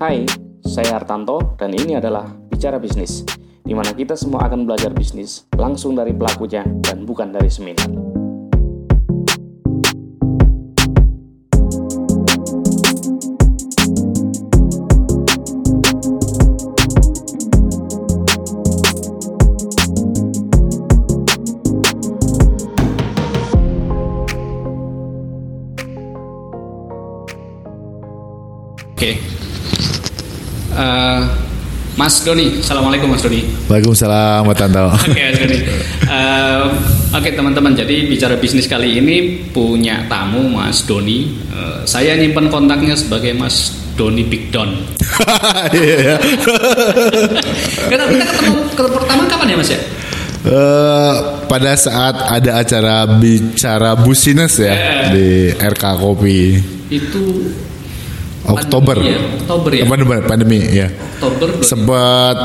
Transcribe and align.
Hai, 0.00 0.24
saya 0.64 0.96
Hartanto 0.96 1.60
dan 1.60 1.76
ini 1.76 1.92
adalah 1.92 2.24
Bicara 2.48 2.80
Bisnis, 2.80 3.20
di 3.60 3.76
mana 3.76 3.92
kita 3.92 4.16
semua 4.16 4.48
akan 4.48 4.64
belajar 4.64 4.96
bisnis 4.96 5.44
langsung 5.60 5.92
dari 5.92 6.16
pelakunya 6.16 6.64
dan 6.80 7.04
bukan 7.04 7.28
dari 7.28 7.52
seminar. 7.52 7.99
Eh, 30.70 31.20
Mas 31.98 32.22
Doni, 32.24 32.62
assalamualaikum 32.62 33.10
Mas 33.12 33.20
Doni. 33.20 33.42
Waalaikumsalam 33.68 34.46
Mbak 34.46 34.56
Tanto. 34.56 34.86
Oke 34.94 35.20
Mas 35.20 35.36
Doni. 35.36 35.58
Eh, 36.06 36.64
Oke 37.10 37.28
teman-teman, 37.34 37.74
jadi 37.74 38.06
bicara 38.06 38.38
bisnis 38.38 38.70
kali 38.70 39.02
ini 39.02 39.42
punya 39.50 40.06
tamu 40.06 40.46
Mas 40.48 40.86
Doni. 40.86 41.28
Eh, 41.50 41.78
saya 41.84 42.14
nyimpan 42.16 42.48
kontaknya 42.48 42.94
sebagai 42.94 43.34
Mas 43.34 43.74
Doni 43.98 44.22
Big 44.24 44.48
Don. 44.54 44.70
Iya, 45.74 45.94
iya. 46.00 46.16
Kita, 47.90 48.04
kita 48.08 48.24
ketemu, 48.24 48.58
ketemu 48.72 48.90
pertama 48.94 49.22
kapan 49.28 49.46
ya 49.52 49.56
Mas 49.58 49.70
ya? 49.74 49.80
Eh, 50.40 51.14
pada 51.44 51.76
saat 51.76 52.16
ada 52.16 52.64
acara 52.64 53.04
bicara 53.20 53.92
busines 53.92 54.56
ya 54.56 54.72
di 55.12 55.52
RK 55.52 55.84
Kopi 56.00 56.56
Itu 56.88 57.44
Oktober. 58.54 58.96
Pandemi 58.98 59.14
ya? 59.14 59.20
Oktober 59.38 59.70
ya? 59.70 59.84
Pandemi, 59.86 60.16
pandemi 60.26 60.58
ya. 60.72 60.86
Oktober. 61.20 61.48
Sempat 61.62 62.36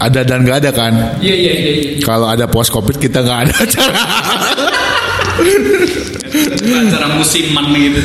ada 0.00 0.20
dan 0.24 0.38
nggak 0.44 0.56
ada 0.64 0.70
kan. 0.74 0.92
Iya 1.20 1.34
iya 1.34 1.52
iya. 1.52 1.72
iya. 1.72 1.90
Kalau 2.04 2.26
ada 2.28 2.44
post 2.46 2.70
covid 2.74 2.96
kita 3.00 3.24
nggak 3.24 3.40
ada 3.48 3.54
acara. 3.54 4.00
acara 6.64 7.06
musiman 7.14 7.70
gitu. 7.74 8.00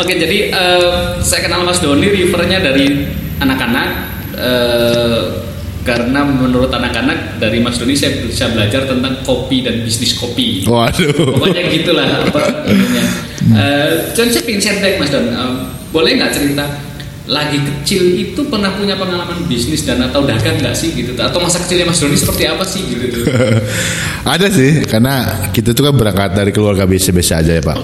Oke, 0.00 0.16
jadi 0.16 0.38
eh, 0.52 0.92
saya 1.20 1.40
kenal 1.44 1.64
Mas 1.68 1.80
Doni 1.84 2.08
rivernya 2.08 2.64
dari 2.64 3.06
anak-anak 3.40 3.88
eh, 4.36 5.20
karena 5.82 6.22
menurut 6.22 6.70
anak-anak 6.70 7.42
dari 7.42 7.58
Mas 7.58 7.76
Doni 7.76 7.98
saya 7.98 8.22
bisa 8.22 8.46
belajar 8.54 8.86
tentang 8.86 9.20
kopi 9.26 9.66
dan 9.66 9.82
bisnis 9.82 10.14
kopi. 10.14 10.62
Waduh. 10.64 11.36
Pokoknya 11.36 11.62
gitulah 11.68 12.06
apa. 12.24 12.42
Eh, 13.42 13.90
dan 14.14 14.26
saya 14.30 14.42
pengen 14.46 14.62
share 14.62 14.96
Mas 14.96 15.10
Don. 15.10 15.26
Boleh 15.92 16.16
nggak 16.16 16.32
cerita 16.32 16.64
lagi 17.22 17.54
kecil 17.54 18.02
itu 18.18 18.40
pernah 18.50 18.74
punya 18.74 18.98
pengalaman 18.98 19.46
bisnis 19.46 19.86
dan 19.86 20.02
atau 20.02 20.26
dagang 20.26 20.58
nggak 20.58 20.74
sih 20.74 20.90
gitu? 20.90 21.14
Atau 21.14 21.38
masa 21.38 21.62
kecilnya 21.62 21.86
Mas 21.86 22.02
Doni 22.02 22.18
seperti 22.18 22.44
apa 22.50 22.64
sih 22.66 22.82
gitu? 22.82 23.22
ada 24.34 24.46
sih 24.50 24.82
karena 24.82 25.14
kita 25.54 25.70
tuh 25.70 25.86
kan 25.86 25.94
berangkat 25.94 26.34
dari 26.34 26.50
keluarga 26.50 26.82
biasa-biasa 26.82 27.44
aja 27.44 27.52
ya 27.54 27.62
Pak. 27.62 27.78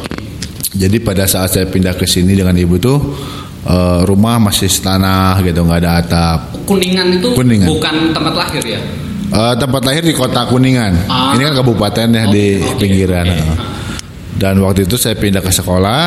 Jadi 0.74 0.96
pada 0.98 1.24
saat 1.24 1.54
saya 1.54 1.70
pindah 1.70 1.94
ke 1.94 2.02
sini 2.04 2.34
dengan 2.34 2.58
ibu 2.58 2.82
tuh 2.82 2.98
eh, 3.62 4.00
rumah 4.02 4.42
masih 4.42 4.66
tanah 4.82 5.38
gitu 5.46 5.62
nggak 5.62 5.80
ada 5.86 5.90
atap. 6.02 6.40
Kuningan 6.66 7.22
itu 7.22 7.30
Kuningan. 7.30 7.68
bukan 7.70 7.94
tempat 8.10 8.34
lahir 8.34 8.62
ya? 8.66 8.80
Eh, 9.28 9.54
tempat 9.54 9.82
lahir 9.86 10.02
di 10.02 10.14
kota 10.18 10.50
Kuningan. 10.50 11.06
Ah. 11.06 11.36
Ini 11.38 11.46
kan 11.46 11.62
kabupaten 11.62 12.06
ya 12.10 12.24
Oke, 12.26 12.32
di 12.34 12.44
oke, 12.58 12.74
pinggiran. 12.82 13.22
oke. 13.28 13.38
Heeh. 13.38 13.56
Dan 14.38 14.54
waktu 14.62 14.86
itu 14.86 14.98
saya 14.98 15.14
pindah 15.14 15.42
ke 15.42 15.50
sekolah 15.50 16.02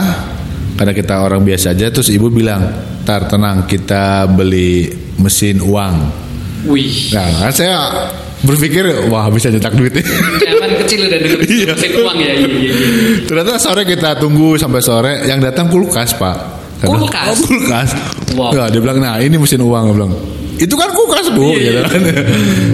karena 0.74 0.94
kita 0.94 1.20
orang 1.20 1.42
biasa 1.42 1.72
aja. 1.72 1.88
Terus 1.88 2.10
ibu 2.10 2.28
bilang, 2.28 2.62
"Tar 3.02 3.26
tenang, 3.26 3.66
kita 3.66 4.28
beli 4.28 4.88
mesin 5.18 5.60
uang." 5.60 5.96
Wih. 6.66 7.10
Nah, 7.12 7.28
kan 7.42 7.52
saya 7.52 7.78
berpikir, 8.42 8.86
wah 9.10 9.30
bisa 9.30 9.50
cetak 9.50 9.74
duit. 9.74 9.98
Zaman 9.98 10.70
kecil 10.86 11.06
udah 11.06 11.20
denger 11.20 11.40
Iya. 11.42 11.72
mesin 11.74 11.92
uang 11.98 12.18
ya. 12.18 12.34
Iya, 12.34 12.48
iya, 12.48 12.72
iya. 12.74 12.74
Ternyata 13.26 13.58
sore 13.58 13.82
kita 13.84 14.18
tunggu 14.18 14.58
sampai 14.58 14.82
sore. 14.82 15.14
Yang 15.26 15.50
datang 15.50 15.70
kulkas 15.70 16.14
pak. 16.16 16.38
Karena- 16.78 16.98
Kulkas? 16.98 17.28
Oh, 17.30 17.38
kulkas. 17.46 17.90
Wow. 18.34 18.50
Ya, 18.54 18.64
dia 18.70 18.82
bilang, 18.82 18.98
nah 18.98 19.18
ini 19.18 19.38
mesin 19.38 19.62
uang. 19.62 19.84
Dia 19.90 19.96
bilang, 20.02 20.14
itu 20.62 20.76
kan 20.78 20.94
kulkas 20.94 21.34
bu. 21.34 21.52
Iya, 21.52 21.58
gitu 21.58 21.72
iya. 21.74 21.82
kan. 21.84 22.02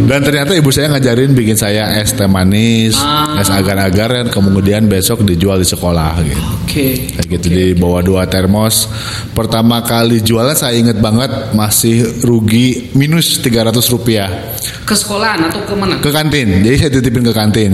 Dan 0.07 0.19
ternyata 0.21 0.51
ibu 0.51 0.67
saya 0.69 0.91
ngajarin 0.91 1.31
bikin 1.31 1.55
saya 1.55 1.95
es 1.97 2.11
teh 2.11 2.27
manis, 2.27 2.99
Ah. 2.99 3.39
es 3.39 3.47
agar-agar, 3.47 4.11
dan 4.11 4.27
kemudian 4.27 4.85
besok 4.85 5.23
dijual 5.23 5.55
di 5.55 5.63
sekolah 5.63 6.19
gitu. 6.19 6.43
Oke. 6.61 6.87
Kayak 7.15 7.27
gitu 7.31 7.47
di 7.47 7.65
bawah 7.73 8.03
dua 8.03 8.23
termos. 8.25 8.91
Pertama 9.31 9.79
kali 9.81 10.19
jualan 10.19 10.51
saya 10.51 10.75
inget 10.75 10.99
banget 10.99 11.31
masih 11.51 12.03
rugi 12.21 12.91
minus 12.91 13.39
300 13.39 13.71
rupiah 13.87 14.27
Ke 14.83 14.91
sekolahan 14.91 15.47
atau 15.47 15.63
ke 15.63 15.73
mana? 15.73 15.95
ke 15.97 16.09
kantin. 16.09 16.59
Jadi 16.61 16.75
saya 16.77 16.91
titipin 16.91 17.23
ke 17.23 17.31
kantin. 17.31 17.71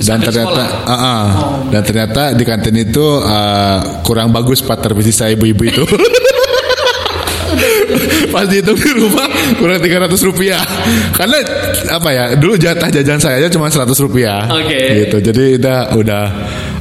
Dan 0.00 0.18
Sampai 0.18 0.26
ternyata, 0.26 0.64
sekolah? 0.64 0.68
Ah, 0.86 0.94
ah. 0.94 1.24
Oh. 1.28 1.68
dan 1.68 1.82
ternyata 1.82 2.22
di 2.32 2.44
kantin 2.44 2.76
itu 2.76 3.04
ah, 3.20 4.00
kurang 4.00 4.30
bagus 4.30 4.60
pak 4.60 4.80
tervisi 4.80 5.12
saya 5.12 5.36
ibu-ibu 5.36 5.62
itu. 5.66 5.84
Pas 8.30 8.46
dihitung 8.46 8.78
di 8.78 8.90
rumah 8.94 9.26
kurang 9.58 9.82
300 9.82 10.28
rupiah 10.30 10.62
Karena 11.14 11.38
apa 11.90 12.08
ya 12.14 12.24
Dulu 12.38 12.54
jatah 12.54 12.88
jajan 12.88 13.18
saya 13.18 13.42
aja 13.42 13.48
cuma 13.50 13.66
100 13.68 13.90
rupiah 14.06 14.46
Oke. 14.48 15.06
Gitu 15.06 15.16
Jadi 15.18 15.44
udah 15.58 15.78
udah 15.98 16.24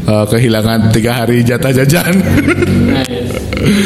eh, 0.06 0.26
kehilangan 0.30 0.94
tiga 0.94 1.26
hari 1.26 1.42
jatah 1.42 1.74
jajan 1.74 2.14
iya. 2.96 3.04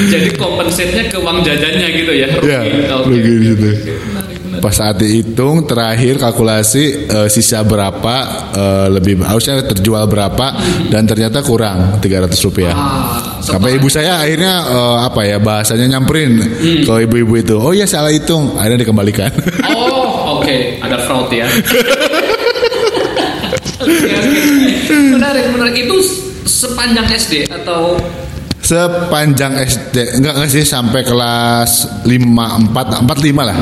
Jadi 0.09 0.29
kompensatnya 0.37 1.09
ke 1.09 1.17
uang 1.17 1.41
jajannya 1.41 1.87
gitu 1.97 2.13
ya? 2.13 2.27
Rugi. 2.37 2.53
Ya 2.53 2.61
Oke. 2.93 3.09
rugi 3.09 3.33
di 3.41 3.45
situ. 3.49 3.69
Pas 4.63 4.71
saat 4.71 4.95
dihitung 4.95 5.67
terakhir 5.67 6.23
kalkulasi 6.23 7.11
eh, 7.11 7.27
sisa 7.27 7.59
berapa 7.67 8.15
eh, 8.55 8.87
lebih 8.95 9.19
harusnya 9.19 9.59
terjual 9.59 10.07
berapa 10.07 10.55
dan 10.87 11.03
ternyata 11.03 11.43
kurang 11.43 11.99
300 11.99 12.31
rupiah. 12.47 12.71
Ah, 12.71 13.43
Sampai 13.43 13.75
ibu 13.75 13.91
saya 13.91 14.23
akhirnya 14.23 14.63
eh, 14.63 14.97
apa 15.03 15.27
ya 15.27 15.43
bahasanya 15.43 15.99
nyamperin 15.99 16.39
ke 16.87 16.93
ibu-ibu 17.03 17.43
itu. 17.43 17.59
Oh 17.59 17.75
iya 17.75 17.83
salah 17.83 18.15
hitung, 18.15 18.55
akhirnya 18.55 18.87
dikembalikan. 18.87 19.35
Oh, 19.67 20.39
oke, 20.39 20.79
ada 20.79 20.95
fraud 21.03 21.27
ya. 21.27 21.43
Menarik, 25.11 25.51
menarik. 25.51 25.75
Itu 25.83 25.97
sepanjang 26.47 27.07
SD 27.11 27.51
atau 27.51 27.99
Sepanjang 28.63 29.59
SD 29.59 30.23
enggak 30.23 30.33
enggak 30.39 30.51
sih 30.55 30.63
sampai 30.63 31.03
kelas 31.03 32.01
5 32.07 32.71
4 32.71 33.03
4 33.03 33.03
5 33.03 33.43
lah. 33.43 33.57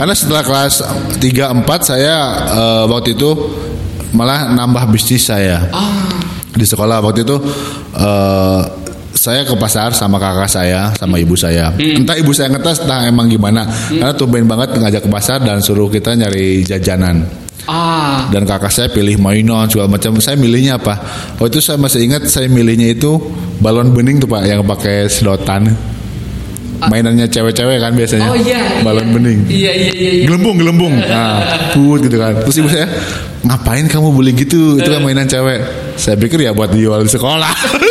Karena 0.00 0.14
setelah 0.16 0.42
kelas 0.42 0.74
3 1.20 1.60
4 1.60 1.68
saya 1.84 2.16
eh, 2.48 2.84
waktu 2.88 3.20
itu 3.20 3.30
malah 4.16 4.48
nambah 4.56 4.88
bisnis 4.88 5.28
saya. 5.28 5.68
ah, 5.70 6.08
di 6.56 6.64
sekolah 6.64 7.04
waktu 7.04 7.20
itu 7.22 7.36
eh 8.00 8.60
saya 9.10 9.44
ke 9.44 9.52
pasar 9.60 9.92
sama 9.92 10.16
kakak 10.16 10.48
saya 10.48 10.88
sama 10.96 11.20
ibu 11.20 11.36
saya. 11.36 11.68
Entah 11.76 12.16
ibu 12.16 12.32
saya 12.32 12.48
ngetes 12.48 12.88
entah 12.88 13.04
emang 13.04 13.28
gimana. 13.28 13.68
Karena 13.92 14.16
tumben 14.16 14.48
banget 14.48 14.72
ngajak 14.80 15.04
ke 15.04 15.10
pasar 15.12 15.44
dan 15.44 15.60
suruh 15.60 15.92
kita 15.92 16.16
nyari 16.16 16.64
jajanan 16.64 17.28
ah, 17.68 18.28
dan 18.30 18.46
kakak 18.46 18.72
saya 18.72 18.88
pilih 18.88 19.18
mainan 19.18 19.68
segala 19.68 19.90
macam. 19.90 20.16
Saya 20.22 20.38
milihnya 20.38 20.78
apa? 20.78 20.96
Oh 21.36 21.48
itu 21.48 21.58
saya 21.58 21.76
masih 21.76 22.06
ingat 22.06 22.28
saya 22.30 22.46
milihnya 22.46 22.94
itu 22.94 23.20
balon 23.60 23.92
bening 23.92 24.22
tuh 24.22 24.28
pak 24.30 24.46
yang 24.46 24.62
pakai 24.64 25.10
sedotan. 25.10 25.72
Mainannya 26.80 27.28
cewek-cewek 27.28 27.76
kan 27.76 27.92
biasanya. 27.92 28.32
Oh 28.32 28.38
iya, 28.40 28.80
balon 28.80 29.04
iya. 29.04 29.12
bening. 29.12 29.38
Iya, 29.52 29.72
iya, 29.76 29.90
iya. 29.92 30.10
iya. 30.16 30.24
gelembung 30.24 30.56
gelembung. 30.56 30.94
Nah 30.96 31.68
put 31.76 32.00
gitu 32.00 32.16
kan. 32.16 32.40
Terus 32.40 32.56
ibu 32.56 32.68
saya 32.72 32.88
ngapain 33.44 33.84
kamu 33.84 34.08
beli 34.16 34.32
gitu? 34.32 34.80
Itu 34.80 34.88
kan 34.88 35.04
mainan 35.04 35.28
cewek. 35.28 35.60
Saya 36.00 36.16
pikir 36.16 36.40
ya 36.40 36.56
buat 36.56 36.72
dijual 36.72 37.04
di 37.04 37.12
sekolah 37.12 37.52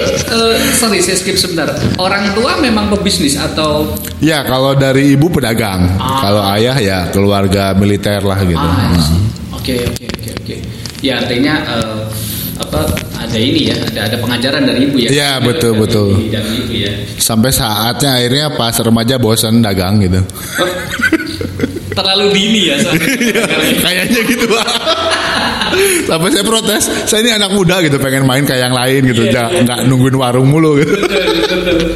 Eh 0.00 0.08
eh, 0.32 0.72
sorry 0.72 0.98
saya 0.98 1.14
skip 1.14 1.36
sebentar. 1.36 1.68
Orang 1.96 2.32
tua 2.32 2.56
memang 2.56 2.88
pebisnis 2.88 3.36
atau 3.36 3.92
ya 4.18 4.40
kalau 4.42 4.72
dari 4.72 5.12
ibu 5.12 5.28
pedagang 5.28 5.84
Ah. 5.96 6.20
kalau 6.20 6.42
ayah 6.56 6.76
ya 6.76 6.98
keluarga 7.08 7.76
militer 7.76 8.24
lah 8.24 8.40
gitu 8.40 8.56
ah, 8.58 8.96
sih. 8.96 9.20
Oke 9.52 9.74
oke 9.84 10.04
oke 10.08 10.30
oke. 10.40 10.56
Ya 11.00 11.20
artinya 11.20 11.54
eh, 11.68 12.00
apa 12.56 12.80
ada 13.16 13.36
ini 13.36 13.68
ya 13.68 13.76
ada 13.76 14.00
ada 14.08 14.16
pengajaran 14.16 14.62
dari 14.64 14.84
ibu 14.84 14.96
ya. 15.00 15.08
Iya, 15.08 15.30
betul, 15.40 15.72
Dari 15.76 15.80
betul. 15.80 16.08
bidang 16.28 16.48
itu 16.56 16.74
ya. 16.80 16.92
sampai 17.16 17.50
saatnya 17.50 18.10
akhirnya 18.16 18.46
pas 18.52 18.76
remaja 18.76 19.16
bosan 19.16 19.60
dagang 19.60 20.00
gitu 20.00 20.20
Terlalu 21.96 22.26
dini 22.32 22.60
ya. 22.68 22.76
soalnya. 22.80 23.08
kayaknya 23.84 24.20
gitu 24.24 24.44
Pak. 24.46 24.64
sampai 26.04 26.28
saya 26.30 26.44
protes 26.44 26.82
saya 27.04 27.20
ini 27.20 27.30
anak 27.32 27.50
muda 27.50 27.80
gitu 27.80 27.96
pengen 27.96 28.24
main 28.24 28.42
kayak 28.42 28.66
yang 28.66 28.74
lain 28.74 29.00
gitu 29.06 29.22
Ja- 29.26 29.48
iya. 29.48 29.62
nggak 29.62 29.78
nungguin 29.86 30.16
warung 30.16 30.46
mulu 30.46 30.78
gitu 30.78 30.94
Betul, 30.96 31.60
betul. 31.66 31.90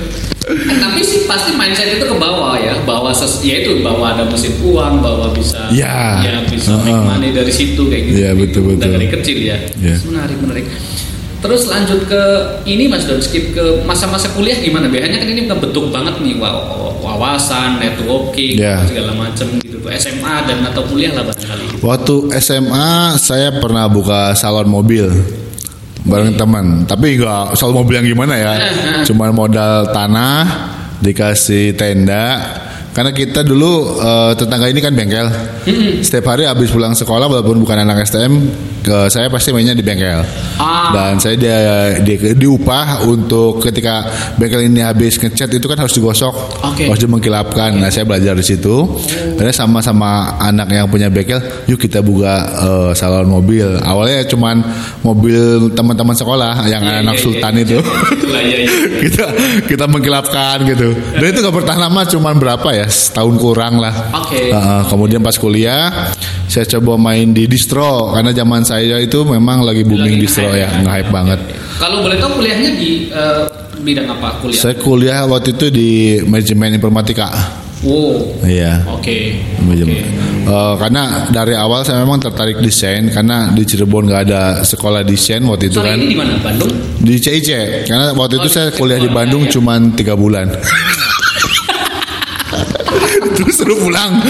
Eh, 0.44 0.76
tapi 0.76 1.00
sih 1.00 1.24
pasti 1.24 1.56
mindset 1.56 1.96
itu 1.96 2.04
ke 2.04 2.12
bawah 2.14 2.52
ya, 2.60 2.76
bahwa 2.84 3.08
ses, 3.10 3.40
ya 3.40 3.64
itu 3.64 3.80
bahwa 3.80 4.12
ada 4.12 4.28
mesin 4.28 4.52
uang, 4.60 5.00
bahwa 5.00 5.32
bisa 5.32 5.72
Ya. 5.72 6.20
ya 6.20 6.44
bisa 6.44 6.76
make 6.78 6.92
Heeh. 6.92 7.00
money 7.00 7.30
dari 7.32 7.48
situ 7.48 7.80
kayak 7.88 8.02
gitu. 8.04 8.16
Iya, 8.20 8.30
betul, 8.36 8.60
Udah 8.68 8.76
betul. 8.76 8.92
dari 8.92 9.08
kecil 9.08 9.38
ya. 9.40 9.56
Iya. 9.80 9.96
Menarik 10.04 10.36
menarik. 10.36 10.64
Terus 11.44 11.68
lanjut 11.68 12.08
ke 12.08 12.22
ini 12.64 12.88
Mas 12.88 13.04
Don, 13.04 13.20
skip 13.20 13.52
ke 13.52 13.84
masa-masa 13.84 14.32
kuliah 14.32 14.56
gimana? 14.56 14.88
Biasanya 14.88 15.20
kan 15.20 15.28
ini 15.28 15.44
bentuk 15.44 15.92
banget 15.92 16.16
nih 16.24 16.40
wa- 16.40 16.64
wawasan, 17.04 17.76
networking, 17.76 18.56
Ya. 18.56 18.80
segala 18.88 19.12
macam 19.12 19.60
gitu 19.60 19.76
tuh 19.76 19.92
SMA 19.92 20.48
dan 20.48 20.64
atau 20.64 20.88
kuliah 20.88 21.12
lah 21.12 21.28
barangkali. 21.28 21.84
Waktu 21.84 22.14
SMA 22.40 23.20
saya 23.20 23.60
pernah 23.60 23.84
buka 23.92 24.32
salon 24.32 24.72
mobil 24.72 25.04
bareng 26.08 26.32
teman. 26.32 26.88
Tapi 26.88 27.20
enggak 27.20 27.52
salon 27.60 27.76
mobil 27.76 28.00
yang 28.00 28.08
gimana 28.08 28.34
ya? 28.40 28.52
Cuman 29.04 29.36
modal 29.36 29.92
tanah, 29.92 30.48
dikasih 31.04 31.76
tenda. 31.76 32.40
Karena 32.94 33.10
kita 33.10 33.42
dulu 33.42 33.98
eh, 33.98 34.32
tetangga 34.38 34.70
ini 34.70 34.78
kan 34.78 34.94
bengkel. 34.94 35.26
Setiap 36.06 36.30
hari 36.30 36.46
habis 36.46 36.70
pulang 36.70 36.94
sekolah 36.94 37.26
walaupun 37.26 37.58
bukan 37.58 37.82
anak 37.82 38.06
STM, 38.06 38.32
ke 38.86 39.10
saya 39.10 39.26
pasti 39.26 39.50
mainnya 39.50 39.74
di 39.74 39.82
bengkel. 39.82 40.22
Ah. 40.62 40.94
Dan 40.94 41.18
saya 41.18 41.34
dia, 41.34 41.58
dia 42.06 42.38
diupah 42.38 43.02
untuk 43.10 43.58
ketika 43.66 44.06
bengkel 44.38 44.70
ini 44.70 44.78
habis 44.78 45.18
ngecat 45.18 45.50
itu 45.50 45.66
kan 45.66 45.82
harus 45.82 45.90
digosok, 45.90 46.34
Oke. 46.62 46.86
harus 46.86 47.02
dimengkilapkan. 47.02 47.74
Nah, 47.74 47.90
saya 47.90 48.06
belajar 48.06 48.38
di 48.38 48.46
situ. 48.46 48.86
Karena 49.34 49.50
sama-sama 49.50 50.38
anak 50.38 50.70
yang 50.70 50.86
punya 50.86 51.10
bengkel, 51.10 51.42
yuk 51.66 51.82
kita 51.82 51.98
buka 51.98 52.34
eh, 52.62 52.90
salon 52.94 53.26
mobil. 53.26 53.74
Awalnya 53.82 54.22
cuman 54.30 54.62
mobil 55.02 55.74
teman-teman 55.74 56.14
sekolah 56.14 56.70
yang 56.70 56.84
Iya, 56.84 57.00
anak 57.00 57.16
iya, 57.16 57.24
sultan 57.24 57.52
iya. 57.56 57.64
itu. 57.64 57.78
Itulah 58.14 58.42
ya, 58.44 58.58
ya. 58.60 58.70
kita 59.02 59.26
kita 59.66 59.84
mengkilapkan 59.90 60.62
gitu. 60.68 60.94
Dan 61.18 61.26
itu 61.32 61.38
gak 61.40 61.56
bertahan 61.56 61.80
lama 61.80 62.00
cuman 62.06 62.34
berapa 62.38 62.68
ya? 62.70 62.83
Setahun 62.88 63.36
kurang 63.36 63.78
lah. 63.78 63.92
Oke. 64.16 64.50
Heeh, 64.50 64.80
kemudian 64.88 65.20
pas 65.20 65.34
kuliah 65.34 66.12
saya 66.44 66.68
coba 66.76 66.94
main 67.00 67.32
di 67.32 67.44
distro 67.44 68.12
karena 68.12 68.30
zaman 68.30 68.62
saya 68.62 69.00
itu 69.00 69.24
memang 69.24 69.64
lagi 69.64 69.82
booming 69.82 70.16
Lagi 70.16 70.22
distro 70.22 70.48
ya, 70.50 70.68
ya. 70.70 70.82
nge-hype 70.82 71.10
banget. 71.10 71.38
Kalau 71.76 72.00
boleh 72.00 72.16
tahu 72.16 72.38
kuliahnya 72.38 72.70
di 72.76 73.10
eh, 73.10 73.42
bidang 73.80 74.06
apa 74.08 74.38
kuliah? 74.38 74.56
Saya 74.56 74.74
kuliah 74.78 75.20
waktu 75.26 75.52
itu 75.52 75.66
di 75.68 75.88
manajemen 76.22 76.76
informatika. 76.76 77.28
Wow. 77.84 78.40
Iya. 78.40 78.80
Oke. 78.88 79.36
Manajemen. 79.60 79.92
Oke. 79.92 80.08
Eh, 80.44 80.74
karena 80.78 81.02
dari 81.28 81.52
awal 81.52 81.84
saya 81.84 82.00
memang 82.00 82.20
tertarik 82.20 82.60
desain 82.60 83.08
karena 83.08 83.48
di 83.50 83.64
Cirebon 83.64 84.08
nggak 84.08 84.22
ada 84.24 84.42
sekolah 84.60 85.00
desain 85.02 85.40
waktu 85.44 85.68
itu 85.68 85.80
Sorry 85.80 85.92
kan 85.92 85.96
ini 86.00 86.12
di 86.12 86.16
mana? 86.16 86.32
Bandung? 86.40 86.72
di 87.04 87.20
CIC 87.20 87.48
karena 87.84 88.16
waktu 88.16 88.40
itu 88.40 88.48
Oh, 88.48 88.52
saya 88.52 88.72
di 88.72 88.76
kuliah 88.76 88.96
di 88.96 89.08
Bandung 89.12 89.44
ya, 89.44 89.48
ya. 89.48 89.52
cuman 89.60 89.80
tiga 89.92 90.16
bulan 90.16 90.48
terus 93.34 93.54
suruh 93.58 93.76
pulang 93.76 94.22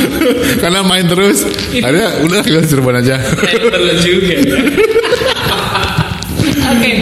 karena 0.59 0.81
main 0.81 1.05
terus 1.05 1.45
akhirnya 1.71 2.25
udah 2.25 2.41
ke 2.41 2.61
Cirebon 2.65 2.97
aja 2.99 3.21
perlu 3.21 3.93
juga. 4.01 4.35
ya. 4.35 4.59
Oke. 6.75 6.93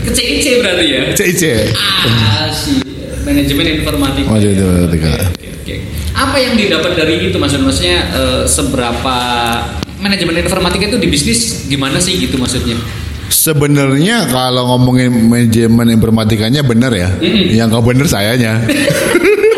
Ke 0.00 0.10
CIC 0.10 0.44
berarti 0.62 0.84
ya? 0.86 1.02
CIC 1.12 1.42
Ah, 1.76 2.46
si 2.48 2.80
manajemen 3.20 3.82
informatika. 3.82 4.26
Oh, 4.30 4.38
jadi 4.38 4.56
informatika. 4.56 5.10
Oke, 5.34 5.48
oke. 5.60 5.74
Apa 6.14 6.36
yang 6.38 6.54
didapat 6.56 6.92
dari 6.96 7.28
itu 7.28 7.36
maksud 7.36 7.60
maksudnya 7.62 7.98
eh, 8.10 8.42
seberapa 8.46 9.16
manajemen 10.00 10.40
informatika 10.40 10.88
itu 10.88 10.98
di 10.98 11.08
bisnis 11.10 11.68
gimana 11.68 12.00
sih 12.00 12.16
gitu 12.16 12.40
maksudnya? 12.40 12.78
Sebenarnya 13.30 14.26
kalau 14.26 14.74
ngomongin 14.74 15.14
manajemen 15.30 15.94
informatikanya 15.94 16.66
bener 16.66 16.90
ya, 16.90 17.08
yang 17.54 17.70
nggak 17.70 17.84
bener 17.86 18.06
sayanya. 18.10 18.58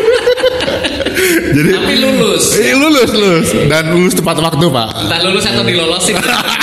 Jadi 1.53 1.69
Tapi 1.69 1.93
lulus. 2.01 2.43
Eh, 2.57 2.73
lulus 2.73 3.09
lulus 3.13 3.47
dan 3.69 3.93
lulus 3.93 4.13
tepat 4.17 4.41
waktu 4.41 4.65
pak. 4.67 4.87
Entah 5.05 5.19
lulus 5.21 5.45
atau 5.45 5.61
dilolosin. 5.61 6.17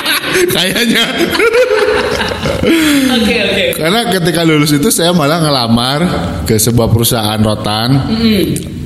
Kayaknya 0.55 1.05
Oke, 3.11 3.35
oke. 3.41 3.65
karena 3.77 4.01
ketika 4.13 4.45
lulus 4.45 4.71
itu 4.77 4.89
saya 4.93 5.11
malah 5.17 5.41
ngelamar 5.41 6.01
ke 6.45 6.61
sebuah 6.61 6.93
perusahaan 6.93 7.41
rotan 7.41 8.05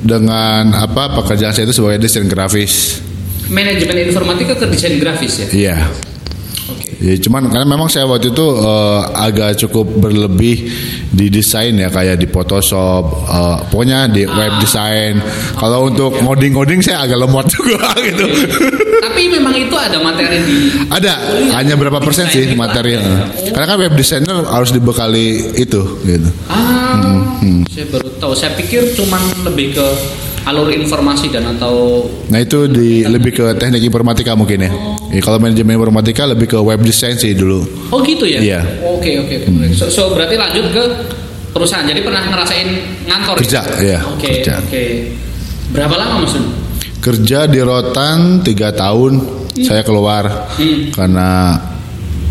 dengan 0.01 0.71
apa 0.71 1.11
pekerjaan 1.21 1.51
saya 1.51 1.67
itu 1.67 1.75
sebagai 1.75 1.99
desain 1.99 2.25
grafis. 2.25 3.03
Manajemen 3.51 4.09
informatika 4.09 4.57
ke 4.57 4.65
desain 4.71 4.95
grafis 4.97 5.43
ya? 5.43 5.47
Iya. 5.51 5.75
Ya, 6.95 7.11
cuman 7.19 7.51
karena 7.51 7.67
memang 7.67 7.91
saya 7.91 8.07
waktu 8.07 8.31
itu 8.31 8.45
eh, 8.55 8.99
agak 9.11 9.59
cukup 9.59 9.83
berlebih 9.99 10.71
di 11.11 11.27
desain 11.27 11.75
ya 11.75 11.91
kayak 11.91 12.15
di 12.15 12.27
Photoshop, 12.27 13.03
eh, 13.27 13.57
pokoknya 13.67 14.07
di 14.07 14.23
web 14.23 14.53
design. 14.59 15.19
Kalau 15.59 15.91
untuk 15.91 16.15
ngoding-ngoding 16.23 16.79
saya 16.79 17.03
agak 17.03 17.19
lemot 17.19 17.45
juga 17.55 17.91
gitu. 17.99 18.25
Tapi 19.03 19.21
memang 19.27 19.53
itu 19.55 19.75
ada 19.75 19.99
materi 19.99 20.39
di 20.39 20.55
Ada 20.87 21.13
hanya 21.59 21.75
berapa 21.75 21.99
persen 21.99 22.31
sih 22.31 22.55
materi. 22.55 22.95
eh. 22.95 23.03
Karena 23.51 23.75
kan 23.75 23.77
web 23.79 23.93
designer 23.95 24.47
harus 24.47 24.71
dibekali 24.71 25.55
itu 25.59 25.81
gitu. 26.03 26.29
Ah, 26.47 27.35
saya 27.67 27.85
baru 27.91 28.07
tahu. 28.23 28.31
Saya 28.31 28.55
pikir 28.55 28.95
cuman 28.95 29.19
lebih 29.43 29.75
ke 29.75 29.87
alur 30.45 30.69
informasi 30.69 31.33
dan 31.33 31.57
atau 31.57 32.05
Nah 32.29 32.39
itu 32.39 32.69
di 32.69 33.01
lebih 33.01 33.33
ke 33.33 33.45
teknik 33.57 33.81
informatika 33.83 34.37
mungkin 34.37 34.61
ya. 34.61 34.71
Ya, 35.09 35.21
kalau 35.21 35.37
manajemen 35.37 35.75
informatika 35.75 36.25
lebih 36.25 36.47
ke 36.47 36.57
web 36.57 36.81
design 36.81 37.17
sih 37.17 37.33
dulu. 37.33 37.65
oh 37.89 37.99
gitu 38.01 38.25
ya? 38.25 38.39
Iya. 38.39 38.61
Oke 38.85 39.17
oke. 39.19 39.35
oke. 39.41 39.65
So, 39.73 39.89
so, 39.89 40.13
berarti 40.13 40.37
lanjut 40.37 40.65
ke 40.69 40.83
perusahaan. 41.49 41.83
Jadi 41.83 42.01
pernah 42.03 42.21
ngerasain 42.25 42.67
ngantor? 43.07 43.35
Kerja, 43.41 43.61
ya? 43.63 43.77
iya, 43.81 43.99
Oke 44.05 44.27
kerja. 44.41 44.53
oke. 44.59 44.83
Berapa 45.71 45.95
lama 45.97 46.15
maksud? 46.23 46.43
Kerja 46.99 47.45
di 47.45 47.59
Rotan 47.61 48.41
tiga 48.41 48.73
tahun 48.73 49.21
saya 49.55 49.81
keluar 49.81 50.51
Hmm. 50.57 50.89
karena 50.91 51.29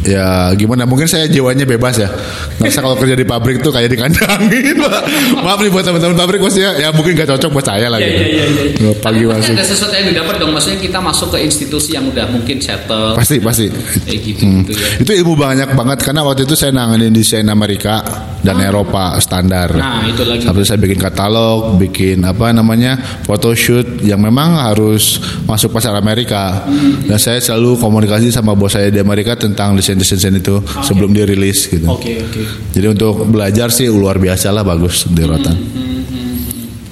ya 0.05 0.27
gimana 0.53 0.85
mungkin 0.85 1.05
saya 1.05 1.25
jiwanya 1.25 1.65
bebas 1.65 1.97
ya 1.97 2.09
ngerasa 2.57 2.79
kalau 2.79 2.93
kerja 2.95 3.13
di 3.13 3.25
pabrik 3.25 3.59
tuh 3.59 3.69
kayak 3.69 3.89
dikandangin 3.89 4.77
Pak. 4.85 5.01
maaf 5.35 5.59
nih 5.59 5.69
buat 5.69 5.81
teman-teman 5.83 6.13
pabrik 6.15 6.39
maksudnya 6.39 6.77
ya 6.77 6.89
mungkin 6.91 7.13
gak 7.15 7.27
cocok 7.27 7.51
buat 7.51 7.65
saya 7.65 7.89
lah 7.89 7.97
Iya, 7.97 8.07
gitu 8.07 8.21
iya, 8.23 8.45
iya, 8.45 8.63
iya. 8.69 8.91
pagi 8.95 9.23
Tapi 9.23 9.33
pasti 9.33 9.41
masuk 9.41 9.55
ada 9.55 9.65
sesuatu 9.65 9.95
yang 9.95 10.07
didapat 10.07 10.35
dong. 10.37 10.51
Maksudnya 10.53 10.79
kita 10.79 10.99
masuk 10.99 11.29
ke 11.31 11.39
institusi 11.41 11.91
yang 11.91 12.05
udah 12.07 12.27
mungkin 12.27 12.57
settle 12.59 13.15
pasti 13.15 13.37
pasti 13.39 13.67
kayak 14.05 14.21
gitu 14.21 14.43
Hmm. 14.45 14.61
gitu 14.63 14.73
ya. 14.75 14.89
itu 15.01 15.13
ilmu 15.17 15.35
banyak 15.35 15.69
banget 15.73 15.99
karena 16.01 16.21
waktu 16.21 16.45
itu 16.45 16.53
saya 16.53 16.71
nanganin 16.71 17.11
desain 17.11 17.47
Amerika 17.47 18.05
dan 18.45 18.61
Eropa 18.61 19.17
standar 19.19 19.73
Nah 19.73 20.05
itu 20.05 20.23
lagi. 20.23 20.45
Habis 20.45 20.69
saya 20.69 20.79
bikin 20.79 21.01
katalog, 21.01 21.81
bikin 21.81 22.21
apa 22.23 22.53
namanya 22.53 23.01
photoshoot 23.25 24.05
yang 24.05 24.21
memang 24.21 24.61
harus 24.61 25.19
masuk 25.49 25.73
pasar 25.73 25.97
Amerika. 25.97 26.69
Hmm. 26.69 27.09
Dan 27.09 27.17
saya 27.17 27.41
selalu 27.41 27.81
komunikasi 27.81 28.29
sama 28.29 28.53
bos 28.53 28.77
saya 28.77 28.93
di 28.93 29.01
Amerika 29.01 29.35
tentang 29.35 29.73
desain-desain 29.75 30.37
itu 30.37 30.61
sebelum 30.85 31.17
dirilis 31.17 31.73
gitu. 31.73 31.89
Oke 31.89 32.21
oke. 32.21 32.41
Jadi 32.77 32.87
untuk 32.87 33.25
belajar 33.27 33.73
sih 33.73 33.89
luar 33.89 34.21
biasa 34.21 34.53
lah 34.53 34.63
bagus 34.63 35.09
di 35.09 35.23
Rotan. 35.25 35.57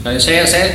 Kayak 0.02 0.18
saya 0.24 0.42
saya 0.48 0.66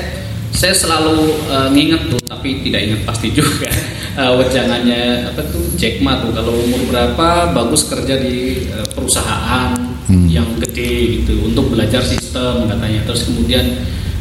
saya 0.53 0.73
selalu 0.77 1.17
eh, 1.51 1.69
nginget 1.73 2.01
tuh 2.13 2.21
tapi 2.29 2.63
tidak 2.63 2.81
ingat 2.85 3.01
pasti 3.03 3.27
juga 3.33 3.67
Eh, 4.17 4.33
wejangannya 4.33 5.29
apa 5.29 5.45
tuh 5.45 5.61
Jack 5.77 6.01
Ma 6.01 6.17
tuh 6.17 6.33
kalau 6.33 6.49
umur 6.49 6.81
berapa 6.89 7.53
bagus 7.53 7.85
kerja 7.85 8.17
di 8.17 8.65
eh, 8.65 8.87
perusahaan 8.89 9.77
yang 10.07 10.47
gede 10.63 11.19
gitu 11.21 11.43
untuk 11.43 11.71
belajar 11.75 11.99
sistem 12.01 12.67
katanya. 12.67 13.03
Terus 13.07 13.27
kemudian 13.27 13.65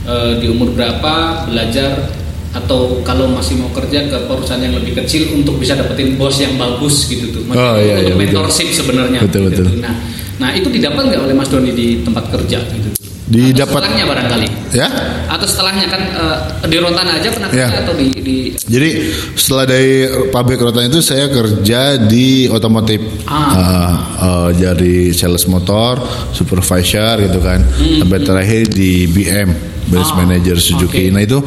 eh, 0.07 0.33
di 0.43 0.47
umur 0.51 0.75
berapa 0.75 1.47
belajar 1.47 2.11
atau 2.57 3.05
kalau 3.05 3.29
masih 3.29 3.61
mau 3.61 3.69
kerja 3.69 4.09
ke 4.09 4.17
perusahaan 4.25 4.63
yang 4.63 4.73
lebih 4.81 4.97
kecil 5.05 5.29
untuk 5.37 5.61
bisa 5.61 5.77
dapetin 5.77 6.17
bos 6.17 6.41
yang 6.41 6.57
bagus 6.57 7.05
gitu 7.05 7.29
tuh. 7.29 7.43
Maksudnya 7.45 7.71
Oh, 7.71 7.77
iya, 7.77 7.95
untuk 8.01 8.01
iya, 8.01 8.15
betul. 8.17 8.21
mentorship 8.41 8.69
sebenarnya. 8.73 9.21
Betul, 9.23 9.43
gitu 9.53 9.63
betul. 9.63 9.81
nah 9.85 9.95
nah 10.37 10.53
itu 10.53 10.69
didapat 10.69 11.01
nggak 11.09 11.21
oleh 11.25 11.33
Mas 11.33 11.49
Doni 11.49 11.73
di 11.73 12.05
tempat 12.05 12.29
kerja 12.29 12.61
gitu 12.61 12.89
Didapat- 13.27 13.83
Atau 13.83 13.91
setelahnya 13.91 14.05
barangkali 14.07 14.49
Ya. 14.71 14.87
atau 15.27 15.43
setelahnya 15.45 15.87
kan 15.89 16.03
eh, 16.07 16.39
di 16.65 16.77
Rotan 16.77 17.07
aja 17.09 17.29
pernah 17.29 17.51
Ya. 17.51 17.69
atau 17.77 17.93
di, 17.93 18.09
di 18.17 18.37
Jadi 18.57 18.89
setelah 19.33 19.65
dari 19.65 19.93
pabrik 20.29 20.59
Rotan 20.59 20.87
itu 20.87 20.99
saya 21.01 21.27
kerja 21.27 21.99
di 21.99 22.47
otomotif. 22.47 23.03
Ah. 23.25 23.35
Eh, 23.35 23.95
eh, 24.21 24.49
jadi 24.61 24.95
sales 25.11 25.43
motor, 25.47 25.99
supervisor 26.31 27.19
gitu 27.21 27.39
kan. 27.41 27.67
Sampai 27.97 28.19
terakhir 28.21 28.69
di 28.69 29.07
BM, 29.07 29.51
Business 29.85 30.07
Hmm. 30.09 30.19
Ah, 30.19 30.25
Manager 30.25 30.57
Suzuki. 30.57 31.07
oke. 31.07 31.13
Nah 31.13 31.21
itu 31.21 31.39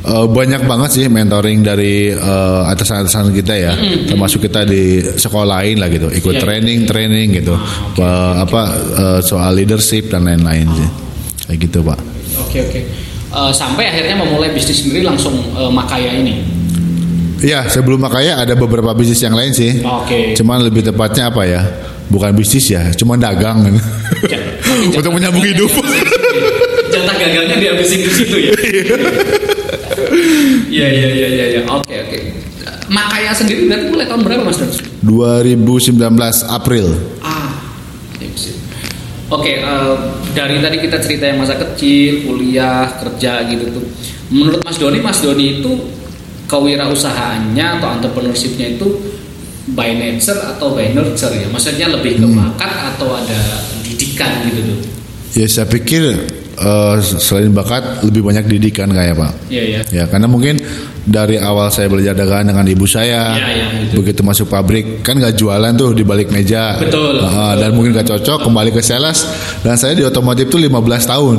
eh, 0.00 0.26
banyak 0.26 0.64
banget 0.64 0.90
sih 0.90 1.04
mentoring 1.06 1.60
dari 1.60 2.08
eh, 2.08 2.62
atasan-atasan 2.66 3.32
kita 3.34 3.52
ya, 3.52 3.72
termasuk 4.06 4.40
kita 4.42 4.64
di 4.64 4.82
sekolah 5.02 5.44
lain 5.58 5.76
lah 5.76 5.88
gitu, 5.88 6.08
ikut 6.08 6.16
Hmm, 6.16 6.24
Iya, 6.24 6.32
iya. 6.32 6.40
training, 6.40 6.78
training 6.84 7.28
gitu, 7.34 7.52
Eh, 7.98 8.32
apa 8.38 8.60
eh, 8.94 9.20
soal 9.20 9.52
leadership 9.54 10.08
dan 10.08 10.24
lain-lain 10.24 10.64
sih, 10.70 10.88
kayak 11.48 11.58
gitu 11.64 11.80
pak. 11.80 11.98
oke 12.38 12.58
oke 12.62 12.80
Eh, 13.28 13.52
sampai 13.52 13.84
akhirnya 13.84 14.16
memulai 14.16 14.48
bisnis 14.48 14.80
sendiri 14.80 15.04
langsung 15.04 15.36
eh, 15.52 15.68
Makaya 15.68 16.16
ini 16.16 16.40
Iya, 17.38 17.68
sebelum 17.68 18.00
Makaya 18.00 18.40
ada 18.40 18.56
beberapa 18.56 18.90
bisnis 18.90 19.20
yang 19.20 19.30
lain 19.30 19.52
sih. 19.52 19.78
Oke. 19.78 20.32
Cuman 20.34 20.58
lebih 20.58 20.82
tepatnya 20.82 21.28
apa 21.28 21.44
ya? 21.44 21.60
Bukan 22.08 22.32
bisnis 22.32 22.66
ya, 22.66 22.88
cuma 22.96 23.14
dagang. 23.14 23.62
Jatah 24.26 24.96
Untuk 24.96 25.12
menyambung 25.12 25.44
hidup. 25.44 25.70
ya. 25.70 26.02
jatah 26.88 27.14
gagangnya 27.14 27.56
dihabisin 27.60 28.00
di 28.00 28.10
situ 28.10 28.36
ya 28.40 28.52
iya 30.72 30.86
iya 30.88 31.08
iya 31.10 31.28
iya 31.28 31.44
iya. 31.52 31.60
oke 31.68 31.84
oke 31.92 32.18
Makaya 32.88 33.36
sendiri 33.36 33.68
berarti 33.68 33.86
mulai 33.92 34.06
tahun 34.08 34.22
berapa 34.24 34.42
Mas 34.42 34.56
Don? 34.56 34.72
2019 35.04 35.92
April. 36.48 36.86
ah 37.20 37.52
Teknik 38.10 38.32
mesin. 38.32 38.56
Oke, 39.28 39.60
eh, 39.60 39.94
dari 40.32 40.56
tadi 40.64 40.76
kita 40.80 40.96
cerita 41.04 41.28
yang 41.28 41.44
masa 41.44 41.60
kecil, 41.60 42.24
kuliah, 42.24 42.88
kerja 42.96 43.44
gitu 43.52 43.64
tuh. 43.76 43.84
Menurut 44.32 44.64
Mas 44.64 44.80
Doni, 44.80 44.98
Mas 45.04 45.20
Doni 45.20 45.60
itu 45.60 45.72
kewirausahaannya 46.48 47.66
atau 47.76 47.88
entrepreneurshipnya 48.00 48.80
itu 48.80 48.88
by 49.76 49.92
nature 50.00 50.40
atau 50.56 50.72
by 50.72 50.96
nurture 50.96 51.32
ya? 51.36 51.44
Maksudnya 51.52 51.92
lebih 51.92 52.24
ke 52.24 52.26
bakat 52.32 52.96
atau 52.96 53.20
ada 53.20 53.68
didikan 53.84 54.48
gitu 54.48 54.60
tuh? 54.64 54.78
Ya 55.36 55.44
saya 55.44 55.68
pikir 55.68 56.24
eh, 56.58 56.94
selain 57.00 57.50
bakat 57.50 58.02
lebih 58.02 58.22
banyak 58.22 58.44
didikan 58.46 58.88
kayak 58.88 59.14
Pak. 59.14 59.32
Iya 59.48 59.62
ya. 59.62 59.80
Ya 59.92 60.04
karena 60.06 60.26
mungkin 60.26 60.58
dari 61.02 61.40
awal 61.40 61.70
saya 61.70 61.88
belajar 61.88 62.12
dagangan 62.12 62.52
dengan 62.52 62.66
ibu 62.68 62.84
saya, 62.84 63.32
Iya, 63.32 63.48
iya, 63.48 63.66
gitu. 63.88 64.02
begitu 64.02 64.20
masuk 64.20 64.46
pabrik 64.46 65.00
kan 65.00 65.16
nggak 65.16 65.34
jualan 65.34 65.72
tuh 65.72 65.96
di 65.96 66.04
balik 66.04 66.28
meja, 66.28 66.76
Betul, 66.76 67.16
Ah, 67.18 67.56
betul. 67.56 67.60
dan 67.60 67.70
mungkin 67.72 67.90
nggak 67.96 68.08
cocok 68.12 68.38
kembali 68.44 68.70
ke 68.70 68.82
sales 68.82 69.24
dan 69.62 69.74
saya 69.74 69.96
di 69.96 70.04
otomotif 70.04 70.46
tuh 70.46 70.60
15 70.60 71.04
tahun 71.04 71.38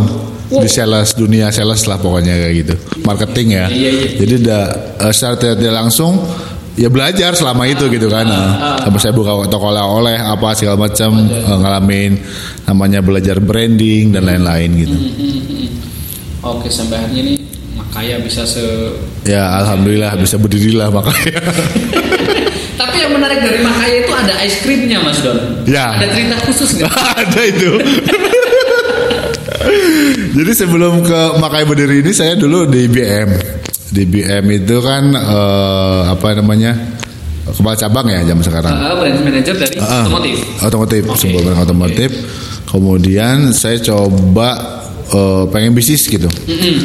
Wow. 0.50 0.66
di 0.66 0.70
sales 0.74 1.14
dunia 1.14 1.54
sales 1.54 1.86
lah 1.86 2.02
pokoknya 2.02 2.34
kayak 2.34 2.54
gitu, 2.66 2.74
marketing 3.06 3.48
ya. 3.54 3.66
Iya, 3.70 3.90
iya. 3.94 4.08
Jadi 4.18 4.36
da, 4.42 4.60
eh, 4.98 5.14
secara 5.14 5.38
tidak 5.38 5.56
tidak 5.62 5.76
langsung 5.78 6.14
ya 6.80 6.88
belajar 6.88 7.36
selama 7.36 7.68
itu 7.68 7.92
gitu 7.92 8.08
kan, 8.08 8.24
Ah, 8.32 8.80
sampai 8.80 9.00
saya 9.04 9.12
buka 9.12 9.36
toko 9.52 9.76
oleh-oleh 9.76 10.16
apa 10.16 10.56
segala 10.56 10.88
macam 10.88 11.12
eh, 11.28 11.44
ngalamin 11.60 12.12
namanya 12.64 13.04
belajar 13.04 13.44
branding 13.44 14.16
dan 14.16 14.24
lain-lain 14.24 14.70
gitu. 14.80 14.98
Oke, 16.40 16.72
sampai 16.72 17.04
hari 17.04 17.16
ini 17.20 17.34
Makaya 17.76 18.22
bisa 18.24 18.48
se 18.48 18.64
Ya 19.28 19.50
alhamdulillah 19.60 20.16
bisa 20.16 20.40
berdiri 20.40 20.72
lah 20.72 20.88
makanya. 20.88 21.42
Tapi 22.80 22.96
yang 22.96 23.12
menarik 23.12 23.44
dari 23.44 23.60
Makaya 23.60 23.96
itu 24.08 24.12
ada 24.16 24.34
es 24.40 24.56
krimnya 24.64 25.04
Mas 25.04 25.20
Don. 25.20 25.36
Ya. 25.68 26.00
Ada 26.00 26.08
cerita 26.16 26.38
khusus 26.48 26.70
nggak? 26.80 26.92
ada 27.28 27.42
itu. 27.44 27.72
Jadi 30.40 30.52
sebelum 30.56 31.04
ke 31.04 31.20
Makai 31.42 31.68
Berdiri 31.68 32.00
ini 32.00 32.16
saya 32.16 32.40
dulu 32.40 32.64
di 32.70 32.88
BM. 32.88 33.59
Di 33.90 34.04
BM 34.06 34.46
itu 34.54 34.78
kan 34.80 35.10
eh, 35.12 36.02
apa 36.08 36.38
namanya? 36.38 36.74
Kepala 37.50 37.74
cabang 37.74 38.06
ya 38.06 38.22
jam 38.24 38.38
sekarang. 38.46 38.78
Uh, 38.78 39.02
manager 39.26 39.58
dari 39.58 39.82
Ah, 39.82 40.06
otomotif. 40.06 40.38
Otomotif, 40.62 41.02
Oke. 41.10 41.18
sebuah 41.18 41.42
brand 41.42 41.62
otomotif. 41.66 42.10
Kemudian 42.70 43.50
saya 43.50 43.82
coba 43.82 44.50
eh, 45.10 45.44
pengen 45.50 45.74
bisnis 45.74 46.06
gitu. 46.06 46.30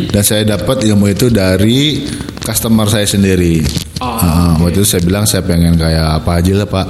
Dan 0.09 0.25
saya 0.25 0.49
dapat 0.49 0.89
ilmu 0.89 1.13
itu 1.13 1.29
dari 1.29 2.09
customer 2.41 2.89
saya 2.89 3.05
sendiri. 3.05 3.61
Oh, 4.01 4.17
Ah, 4.17 4.57
waktu 4.57 4.81
itu 4.81 4.89
saya 4.89 5.05
bilang 5.05 5.29
saya 5.29 5.45
pengen 5.45 5.77
kayak 5.77 6.25
apa 6.25 6.41
aja 6.41 6.53
lah 6.57 6.67
pak, 6.67 6.89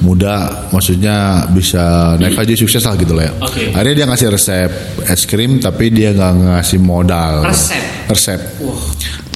muda, 0.00 0.70
maksudnya 0.70 1.42
bisa 1.50 2.14
naik 2.16 2.38
haji 2.38 2.54
sukses 2.54 2.86
lah 2.86 2.94
gitu 2.94 3.18
lah 3.18 3.26
ya. 3.26 3.32
Oke. 3.42 3.74
Akhirnya 3.74 3.94
dia 3.98 4.06
ngasih 4.06 4.28
resep 4.30 4.70
es 5.02 5.26
krim, 5.26 5.58
tapi 5.58 5.90
dia 5.90 6.14
nggak 6.14 6.32
ngasih 6.54 6.78
modal. 6.78 7.42
Resep? 7.50 7.82
Resep. 8.06 8.40
Wah. 8.62 8.78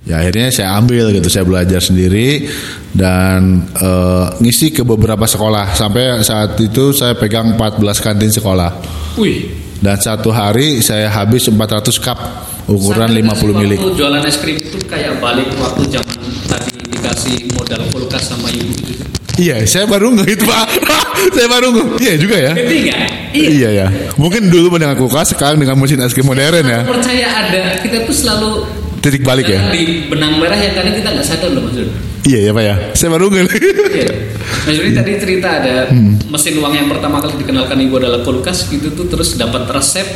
Ya 0.02 0.18
akhirnya 0.18 0.50
saya 0.50 0.75
ambil 0.82 1.14
gitu, 1.14 1.30
saya 1.30 1.47
belajar 1.47 1.78
sendiri 1.78 2.50
dan 2.90 3.71
eh, 3.78 4.26
ngisi 4.42 4.75
ke 4.75 4.82
beberapa 4.82 5.23
sekolah. 5.30 5.78
Sampai 5.78 6.18
saat 6.26 6.59
itu 6.59 6.90
saya 6.90 7.14
pegang 7.14 7.54
14 7.54 7.78
kantin 8.02 8.35
sekolah. 8.35 8.71
Wih. 9.14 9.47
Dan 9.78 9.99
satu 9.99 10.35
hari 10.35 10.82
saya 10.82 11.06
habis 11.11 11.47
400 11.47 12.02
cup 12.02 12.18
ukuran 12.66 13.14
Sampai 13.14 13.54
50 13.54 13.62
mili. 13.62 13.76
Jualan 13.78 14.23
es 14.26 14.38
krim 14.42 14.59
itu 14.59 14.78
kayak 14.90 15.23
balik 15.23 15.47
waktu 15.59 15.87
zaman 15.90 16.18
tadi 16.50 16.71
dikasih 16.99 17.37
modal 17.54 17.82
kulkas 17.94 18.30
sama 18.30 18.50
ibu 18.50 18.75
gitu. 18.82 19.06
Iya, 19.38 19.64
saya 19.64 19.87
baru 19.87 20.12
nggak 20.18 20.28
itu 20.28 20.44
pak. 20.44 20.66
saya 21.38 21.47
baru 21.47 21.66
nggak. 21.75 21.87
Iya 22.02 22.14
juga 22.18 22.37
ya. 22.42 22.52
Nggak? 22.54 22.75
Iya. 22.75 22.99
Iya 23.32 23.68
ya. 23.71 23.87
Mungkin 24.18 24.50
dulu 24.50 24.76
dengan 24.76 24.99
kulkas, 24.99 25.35
sekarang 25.35 25.62
dengan 25.62 25.78
mesin 25.78 26.02
es 26.02 26.14
krim 26.14 26.26
modern 26.26 26.62
ya. 26.62 26.82
Percaya 26.85 27.26
ada 27.26 27.62
kita 27.80 28.06
tuh 28.06 28.14
selalu 28.14 28.81
Titik 29.02 29.26
balik 29.26 29.50
ya. 29.50 29.66
di 29.68 30.06
benang 30.06 30.38
merah 30.38 30.54
yang 30.54 30.73
kadang 30.73 30.94
kita 30.94 31.09
nggak 31.11 31.26
sadar 31.26 31.50
loh 31.50 31.66
Mas 31.66 31.75
Don. 31.75 31.90
Iya 32.23 32.38
ya 32.38 32.50
pak 32.54 32.62
ya. 32.62 32.75
Saya 32.94 33.09
baru 33.11 33.26
nggak. 33.28 33.44
Iya. 33.90 34.11
Mas 34.62 34.75
Doni 34.78 34.90
tadi 34.94 35.11
cerita 35.18 35.49
ada 35.59 35.75
Hmm. 35.90 36.14
mesin 36.30 36.54
uang 36.56 36.71
yang 36.71 36.87
pertama 36.87 37.18
kali 37.18 37.35
dikenalkan 37.42 37.82
ibu 37.82 37.99
adalah 37.99 38.23
kulkas 38.23 38.71
gitu 38.71 38.94
tuh 38.94 39.11
terus 39.11 39.35
dapat 39.35 39.66
resep 39.68 40.06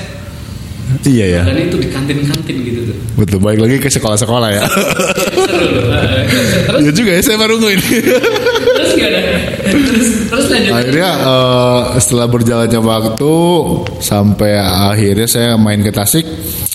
iya 1.03 1.27
ya. 1.27 1.43
dan 1.43 1.59
itu 1.59 1.77
di 1.77 1.91
kantin-kantin 1.91 2.57
gitu 2.63 2.81
tuh. 2.89 2.97
Betul. 3.19 3.39
Balik 3.43 3.59
lagi 3.67 3.77
ke 3.83 3.91
sekolah-sekolah 3.91 4.49
ya. 4.55 4.63
Terus 6.67 6.81
Iya 6.83 6.93
juga 6.95 7.11
ya. 7.11 7.23
Saya 7.27 7.37
baru 7.43 7.59
ini. 7.59 7.75
terus 7.75 8.93
gimana? 8.95 9.19
Terus 9.67 10.09
terus 10.31 10.47
lanjut. 10.47 10.73
Akhirnya 10.73 11.11
eh, 11.11 11.81
setelah 11.99 12.27
berjalannya 12.31 12.81
waktu 12.81 13.35
sampai 13.99 14.51
akhirnya 14.63 15.27
saya 15.27 15.59
main 15.59 15.83
ke 15.83 15.91
Tasik 15.91 16.27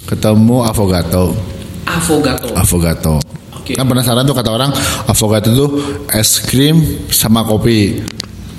ketemu 0.05 0.67
Avogato. 0.67 1.60
Avogato. 1.99 2.47
Avogato. 2.55 3.15
Oke. 3.57 3.75
Kan 3.75 3.85
penasaran 3.85 4.23
tuh 4.23 4.33
kata 4.33 4.49
orang 4.49 4.71
Avogato 5.09 5.49
tuh 5.51 5.69
es 6.11 6.39
krim 6.39 7.07
sama 7.11 7.43
kopi. 7.43 7.99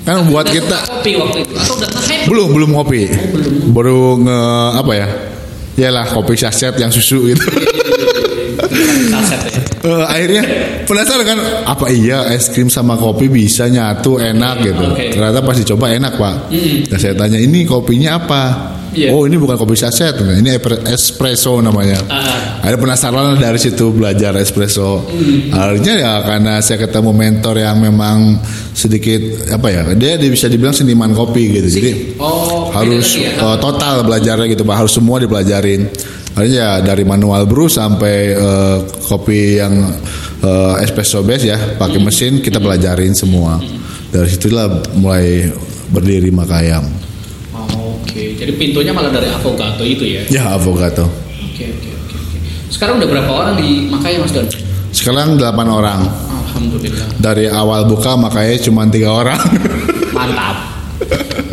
Kan 0.03 0.27
buat 0.27 0.43
Udah 0.47 0.53
kita 0.53 0.77
kopi 0.83 1.11
waktu 1.15 1.37
itu 1.47 1.53
atau 1.55 1.75
udah 1.79 1.89
nge 1.89 2.17
belum 2.27 2.47
belum 2.51 2.71
kopi. 2.75 3.01
Baru 3.71 4.19
nge 4.19 4.39
apa 4.79 4.91
ya? 4.93 5.07
Yalah 5.73 6.05
kopi 6.11 6.37
saset 6.37 6.75
yang 6.77 6.91
susu 6.91 7.31
gitu. 7.31 7.45
Eh, 9.83 10.05
akhirnya 10.07 10.43
penasaran 10.87 11.27
kan 11.27 11.39
apa 11.67 11.91
iya 11.91 12.31
es 12.31 12.47
krim 12.47 12.71
sama 12.71 12.95
kopi 12.95 13.27
bisa 13.27 13.67
nyatu 13.67 14.15
enak 14.15 14.55
gitu. 14.63 14.85
Oke. 14.95 15.11
Ternyata 15.11 15.43
pas 15.43 15.59
dicoba 15.59 15.91
enak 15.91 16.13
pak. 16.15 16.35
Dan 16.87 16.97
saya 16.97 17.13
tanya 17.19 17.35
ini 17.35 17.67
kopinya 17.67 18.15
apa? 18.15 18.43
Iya. 18.93 19.09
Oh 19.09 19.25
ini 19.25 19.35
bukan 19.35 19.57
kopi 19.57 19.73
saset, 19.73 20.13
ini 20.15 20.53
espresso 20.87 21.57
namanya. 21.59 21.97
Ah. 22.07 22.61
Ada 22.63 22.77
penasaran 22.77 23.35
dari 23.35 23.57
situ 23.57 23.89
belajar 23.91 24.37
espresso. 24.37 25.03
Akhirnya 25.49 25.93
ya 25.97 26.13
karena 26.21 26.61
saya 26.61 26.77
ketemu 26.79 27.11
mentor 27.11 27.57
yang 27.57 27.81
memang 27.81 28.37
sedikit 28.71 29.19
apa 29.49 29.67
ya 29.67 29.81
dia, 29.93 30.15
dia 30.15 30.29
bisa 30.29 30.45
dibilang 30.47 30.71
seniman 30.71 31.11
kopi 31.11 31.51
gitu. 31.51 31.67
Jadi 31.69 31.91
Oh, 32.17 32.69
harus 32.71 33.17
ya? 33.17 33.33
eh, 33.33 33.57
total 33.57 34.05
belajarnya 34.05 34.45
gitu 34.47 34.63
pak 34.63 34.77
harus 34.79 34.93
semua 34.93 35.17
dipelajarin 35.17 35.89
Akhirnya 36.33 36.57
ya 36.57 36.71
dari 36.81 37.05
manual 37.05 37.45
brew 37.45 37.69
sampai 37.69 38.33
eh, 38.33 38.77
kopi 39.05 39.61
yang 39.61 39.73
eh, 40.41 40.73
espresso 40.81 41.21
base 41.21 41.45
ya 41.45 41.77
pakai 41.77 42.01
Hmm. 42.01 42.09
mesin 42.09 42.33
kita 42.41 42.57
pelajarin 42.57 43.13
semua 43.13 43.61
dari 44.09 44.29
situlah 44.29 44.69
mulai 44.97 45.49
berdiri 45.89 46.33
Makayam 46.33 46.89
jadi 48.43 48.53
pintunya 48.53 48.91
malah 48.91 49.07
dari 49.09 49.27
avokato 49.27 49.81
itu 49.81 50.03
ya. 50.03 50.21
ya 50.27 50.43
avokato 50.53 51.07
Oke, 51.43 51.63
oke, 51.63 51.89
oke. 51.89 52.15
oke. 52.17 52.37
Sekarang 52.67 52.97
udah 52.97 53.07
berapa 53.07 53.31
orang 53.31 53.55
di 53.55 53.87
Makaya 53.87 54.19
Mas 54.19 54.31
Don? 54.31 54.43
sekarang 54.91 55.35
8 55.35 55.41
orang 55.65 56.05
Alhamdulillah. 56.29 57.07
dari 57.17 57.47
awal 57.47 57.87
buka 57.87 58.13
makanya 58.13 58.61
cuma 58.61 58.85
tiga 58.85 59.09
orang 59.15 59.41
Mantap. 60.11 60.57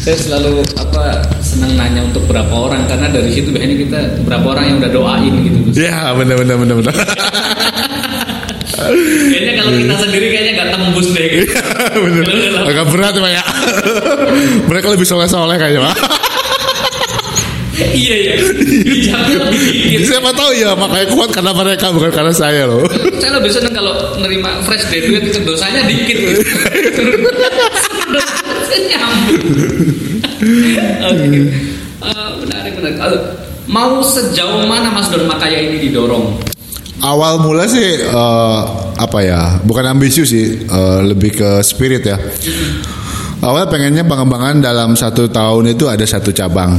Saya 0.00 0.16
selalu 0.16 0.60
apa 0.74 1.20
senang 1.40 1.74
nanya 1.74 2.04
untuk 2.04 2.24
berapa 2.24 2.48
orang 2.48 2.84
karena 2.86 3.08
dari 3.08 3.28
situ 3.30 3.50
biasanya 3.50 3.76
kita 3.78 3.98
berapa 4.22 4.46
orang 4.46 4.64
yang 4.66 4.76
udah 4.78 4.90
doain 4.90 5.34
gitu. 5.42 5.58
Ya 5.80 6.12
benar 6.12 6.36
benar 6.38 6.56
benar 6.56 6.74
benar 6.78 6.94
Kayaknya 9.30 9.52
kalau 9.56 9.72
kita 9.76 9.94
sendiri 9.98 10.26
kayaknya 10.30 10.52
nggak 10.56 10.70
tembus 10.72 11.08
deh. 11.12 11.26
Gitu. 11.26 11.59
Benar 11.94 12.24
agak 12.70 12.86
berat 12.92 13.14
pak 13.18 13.30
ya 13.30 13.44
mereka 14.70 14.86
lebih 14.92 15.06
soleh 15.06 15.26
soleh 15.26 15.56
kayaknya 15.58 15.90
pak 15.90 15.96
iya 17.96 18.16
ya. 18.20 18.34
Siapa 20.10 20.30
tahu 20.36 20.52
ya 20.52 20.76
makanya 20.76 21.06
kuat 21.16 21.32
karena 21.32 21.52
mereka 21.56 21.88
bukan 21.88 22.12
karena 22.12 22.28
saya 22.28 22.68
loh 22.68 22.84
Saya 23.16 23.40
lebih 23.40 23.48
seneng 23.48 23.72
kalau 23.72 24.20
nerima 24.20 24.60
fresh 24.68 24.84
graduate 24.92 25.32
itu 25.32 25.40
dosanya 25.48 25.88
dikit. 25.88 26.16
Dosanya 28.12 28.86
nyambung. 28.90 29.40
Oke. 31.08 31.24
Eh, 32.04 32.30
menarik 32.44 32.72
menarik. 32.76 32.96
Kalau 33.00 33.18
mau 33.64 34.04
sejauh 34.04 34.68
mana 34.68 34.92
Mas 34.92 35.08
Don 35.08 35.24
Makaya 35.24 35.58
ini 35.64 35.88
didorong? 35.88 36.36
awal 37.00 37.40
mula 37.40 37.64
sih 37.64 37.96
eh, 37.96 38.60
apa 39.00 39.18
ya 39.24 39.40
bukan 39.64 39.96
ambisius 39.96 40.28
sih 40.28 40.68
eh, 40.68 41.00
lebih 41.08 41.32
ke 41.32 41.50
spirit 41.64 42.04
ya 42.04 42.20
awal 43.40 43.64
pengennya 43.72 44.04
pengembangan 44.04 44.60
dalam 44.60 44.92
satu 44.92 45.32
tahun 45.32 45.72
itu 45.72 45.88
ada 45.88 46.04
satu 46.04 46.28
cabang 46.36 46.76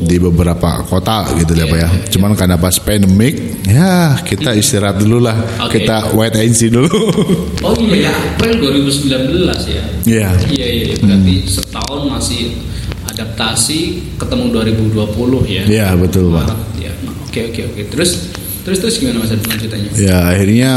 di 0.00 0.16
beberapa 0.16 0.80
kota 0.88 1.28
gitu 1.36 1.52
ya 1.52 1.68
pak 1.68 1.78
ya 1.78 1.88
cuman 2.16 2.32
karena 2.32 2.56
pas 2.56 2.72
pandemic 2.80 3.62
ya 3.68 4.16
kita 4.24 4.56
istirahat 4.56 4.96
dulu 4.96 5.20
lah 5.20 5.36
Oke. 5.68 5.84
kita 5.84 6.16
wait 6.16 6.32
and 6.40 6.56
see 6.56 6.72
dulu 6.72 6.88
Oh 7.66 7.76
iya, 7.76 8.08
April 8.08 8.56
2019 8.80 9.44
ya. 9.68 9.84
Iya. 10.08 10.28
Iya 10.48 10.66
iya, 10.72 10.94
berarti 10.96 11.34
setahun 11.44 12.08
masih 12.08 12.56
adaptasi 13.04 13.78
ketemu 14.16 14.48
2020 14.56 15.44
ya. 15.44 15.62
Iya 15.68 15.88
betul 16.00 16.32
pak 16.32 16.48
Maret 16.48 16.72
ya. 16.80 16.92
Oke 17.28 17.40
oke 17.52 17.60
oke. 17.68 17.82
Terus 17.92 18.32
Terus 18.60 18.78
terus 18.78 18.94
gimana 18.96 19.24
mas 19.24 19.32
lanjutannya? 19.32 19.90
Ya 19.96 20.18
akhirnya 20.28 20.72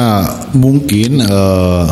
mungkin 0.53 1.19
eh, 1.19 1.85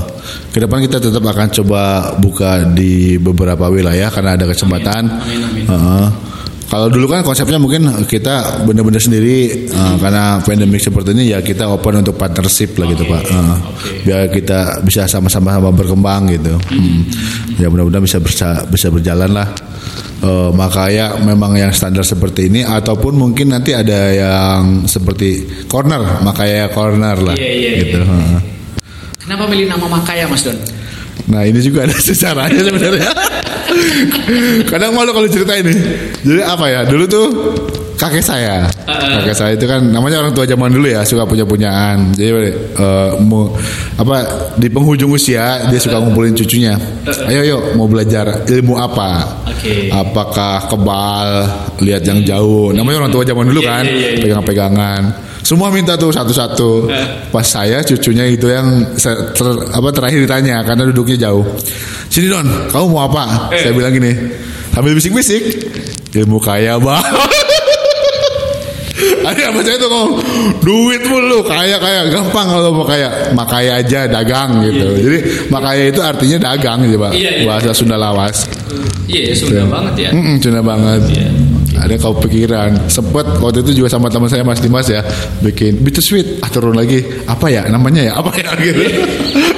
ke 0.49 0.59
depan 0.59 0.79
kita 0.81 0.97
tetap 0.97 1.19
akan 1.21 1.47
coba 1.51 1.81
buka 2.15 2.63
di 2.65 3.15
beberapa 3.15 3.67
wilayah 3.67 4.07
karena 4.07 4.35
ada 4.35 4.47
kesempatan. 4.47 5.03
Amin, 5.07 5.39
amin. 5.43 5.65
Heeh. 5.67 6.07
kalau 6.71 6.87
dulu 6.87 7.11
kan 7.11 7.19
konsepnya 7.19 7.59
mungkin 7.59 7.83
kita 8.07 8.63
benar-benar 8.63 9.03
sendiri 9.03 9.67
eh, 9.67 9.95
karena 9.99 10.39
pandemik 10.39 10.79
seperti 10.79 11.11
ini 11.11 11.35
ya 11.35 11.43
kita 11.43 11.67
open 11.67 11.99
untuk 11.99 12.15
partnership 12.15 12.79
lah 12.79 12.87
gitu 12.87 13.03
Oke, 13.03 13.11
pak. 13.11 13.21
Heeh. 13.27 13.57
oke. 13.59 13.89
Biar 14.07 14.21
kita 14.31 14.59
bisa 14.79 15.03
sama-sama 15.03 15.51
sama 15.51 15.67
berkembang 15.69 16.31
gitu. 16.31 16.55
Hmm. 16.71 17.03
Ya 17.59 17.67
mudah-mudahan 17.67 17.99
bisa 17.99 18.23
bersa- 18.23 18.63
bisa 18.63 18.87
berjalan 18.87 19.35
lah. 19.35 19.51
Eh, 20.21 20.49
makanya 20.53 21.17
memang 21.17 21.57
yang 21.57 21.73
standar 21.73 22.05
seperti 22.05 22.45
ini 22.45 22.61
ataupun 22.61 23.17
mungkin 23.17 23.49
nanti 23.49 23.73
ada 23.73 24.13
yang 24.13 24.85
seperti 24.85 25.65
corner 25.65 26.21
makanya 26.21 26.69
corner 26.69 27.17
lah 27.17 27.33
Iya, 27.33 27.49
iya, 27.49 27.69
gitu. 27.81 27.97
iya. 27.97 28.05
Heeh. 28.05 28.39
Kenapa 29.17 29.49
milih 29.49 29.65
nama 29.65 29.81
Makaya 29.89 30.29
mas 30.29 30.45
Don? 30.45 30.53
Nah 31.25 31.41
ini 31.41 31.57
juga 31.65 31.89
ada 31.89 31.97
sejarahnya 32.13 32.61
sebenarnya. 32.61 33.09
Kadang 34.71 34.93
malu 34.93 35.09
kalau 35.09 35.25
cerita 35.25 35.57
ini. 35.57 35.73
Jadi 36.21 36.41
apa 36.45 36.65
ya? 36.69 36.81
Dulu 36.85 37.03
tuh 37.09 37.25
kakek 38.01 38.25
saya, 38.25 38.65
kakek 38.89 39.35
saya 39.37 39.51
itu 39.53 39.69
kan 39.69 39.77
namanya 39.85 40.25
orang 40.25 40.33
tua 40.33 40.49
zaman 40.49 40.73
dulu 40.73 40.89
ya 40.89 41.05
suka 41.05 41.29
punya 41.29 41.45
punyaan. 41.45 42.09
Jadi 42.17 42.29
eh, 42.73 43.09
mau 43.21 43.53
apa 43.93 44.25
di 44.57 44.65
penghujung 44.73 45.13
usia 45.13 45.69
dia 45.69 45.77
suka 45.77 46.01
ngumpulin 46.01 46.33
cucunya. 46.33 46.73
Ayo 47.29 47.45
yuk 47.45 47.61
mau 47.77 47.85
belajar 47.85 48.41
ilmu 48.49 48.81
apa? 48.81 49.45
Apakah 49.93 50.65
kebal, 50.65 51.29
lihat 51.85 52.01
yang 52.01 52.25
jauh. 52.25 52.73
Namanya 52.73 53.05
orang 53.05 53.13
tua 53.13 53.21
zaman 53.21 53.45
dulu 53.45 53.61
Iya, 53.61 53.69
kan, 53.69 53.83
iya, 53.85 54.09
iya, 54.17 54.21
pegang-pegangan. 54.25 55.01
Semua 55.45 55.69
minta 55.69 55.93
tuh 55.93 56.09
satu-satu. 56.09 56.89
Pas 57.29 57.45
saya 57.45 57.85
cucunya 57.85 58.25
itu 58.25 58.49
yang 58.49 58.97
ter- 58.97 59.69
apa 59.69 59.89
terakhir 59.93 60.25
ditanya 60.25 60.65
karena 60.65 60.89
duduknya 60.89 61.29
jauh. 61.29 61.45
Sini 62.09 62.33
Don, 62.33 62.49
kamu 62.73 62.85
mau 62.89 63.05
apa? 63.05 63.53
Eh. 63.53 63.61
Saya 63.61 63.73
bilang 63.77 63.93
gini, 63.93 64.09
sambil 64.73 64.97
bisik-bisik, 64.97 65.43
ilmu 66.17 66.41
kaya 66.41 66.81
bang. 66.81 67.05
Ada 69.21 69.41
apa 69.53 69.59
saya 69.65 69.77
tuh 69.77 69.89
ngomong 69.89 70.13
duit 70.61 71.01
mulu 71.05 71.39
kaya 71.45 71.77
kaya 71.77 72.09
gampang 72.09 72.47
kalau 72.49 72.71
mau 72.73 72.85
kaya 72.85 73.33
makaya 73.33 73.81
aja 73.81 74.05
dagang 74.05 74.61
gitu. 74.65 74.87
Jadi 74.97 75.17
makaya 75.49 75.83
itu 75.89 76.01
artinya 76.01 76.37
dagang 76.53 76.85
gitu 76.85 76.97
pak. 77.01 77.11
Iya, 77.13 77.31
iya. 77.41 77.45
Bahasa 77.45 77.71
Sunda 77.73 77.97
lawas. 77.97 78.45
Iya, 79.09 79.33
Sunda 79.35 79.65
banget 79.67 79.93
ya. 79.97 80.09
Mm-mm, 80.13 80.35
Sunda 80.41 80.61
banget. 80.61 81.01
Iya. 81.11 81.29
Ada 81.81 81.93
kau 81.97 82.13
pikiran. 82.13 82.77
Sempet 82.85 83.25
waktu 83.41 83.65
itu 83.65 83.81
juga 83.81 83.89
sama 83.89 84.05
teman 84.11 84.29
saya 84.29 84.45
Mas 84.45 84.61
Dimas 84.61 84.85
ya 84.85 85.01
bikin 85.41 85.81
bittersweet. 85.81 86.37
Ah 86.45 86.49
turun 86.53 86.77
lagi. 86.77 87.01
Apa 87.25 87.49
ya 87.49 87.65
namanya 87.65 88.05
ya? 88.05 88.13
Apa 88.21 88.29
ya 88.37 88.53
gitu. 88.65 88.81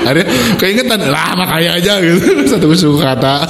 Ada 0.08 0.22
keingetan 0.56 1.04
lah 1.12 1.36
makanya 1.36 1.80
aja 1.80 2.00
gitu. 2.00 2.20
Satu 2.52 2.72
suku 2.72 2.98
kata. 3.00 3.36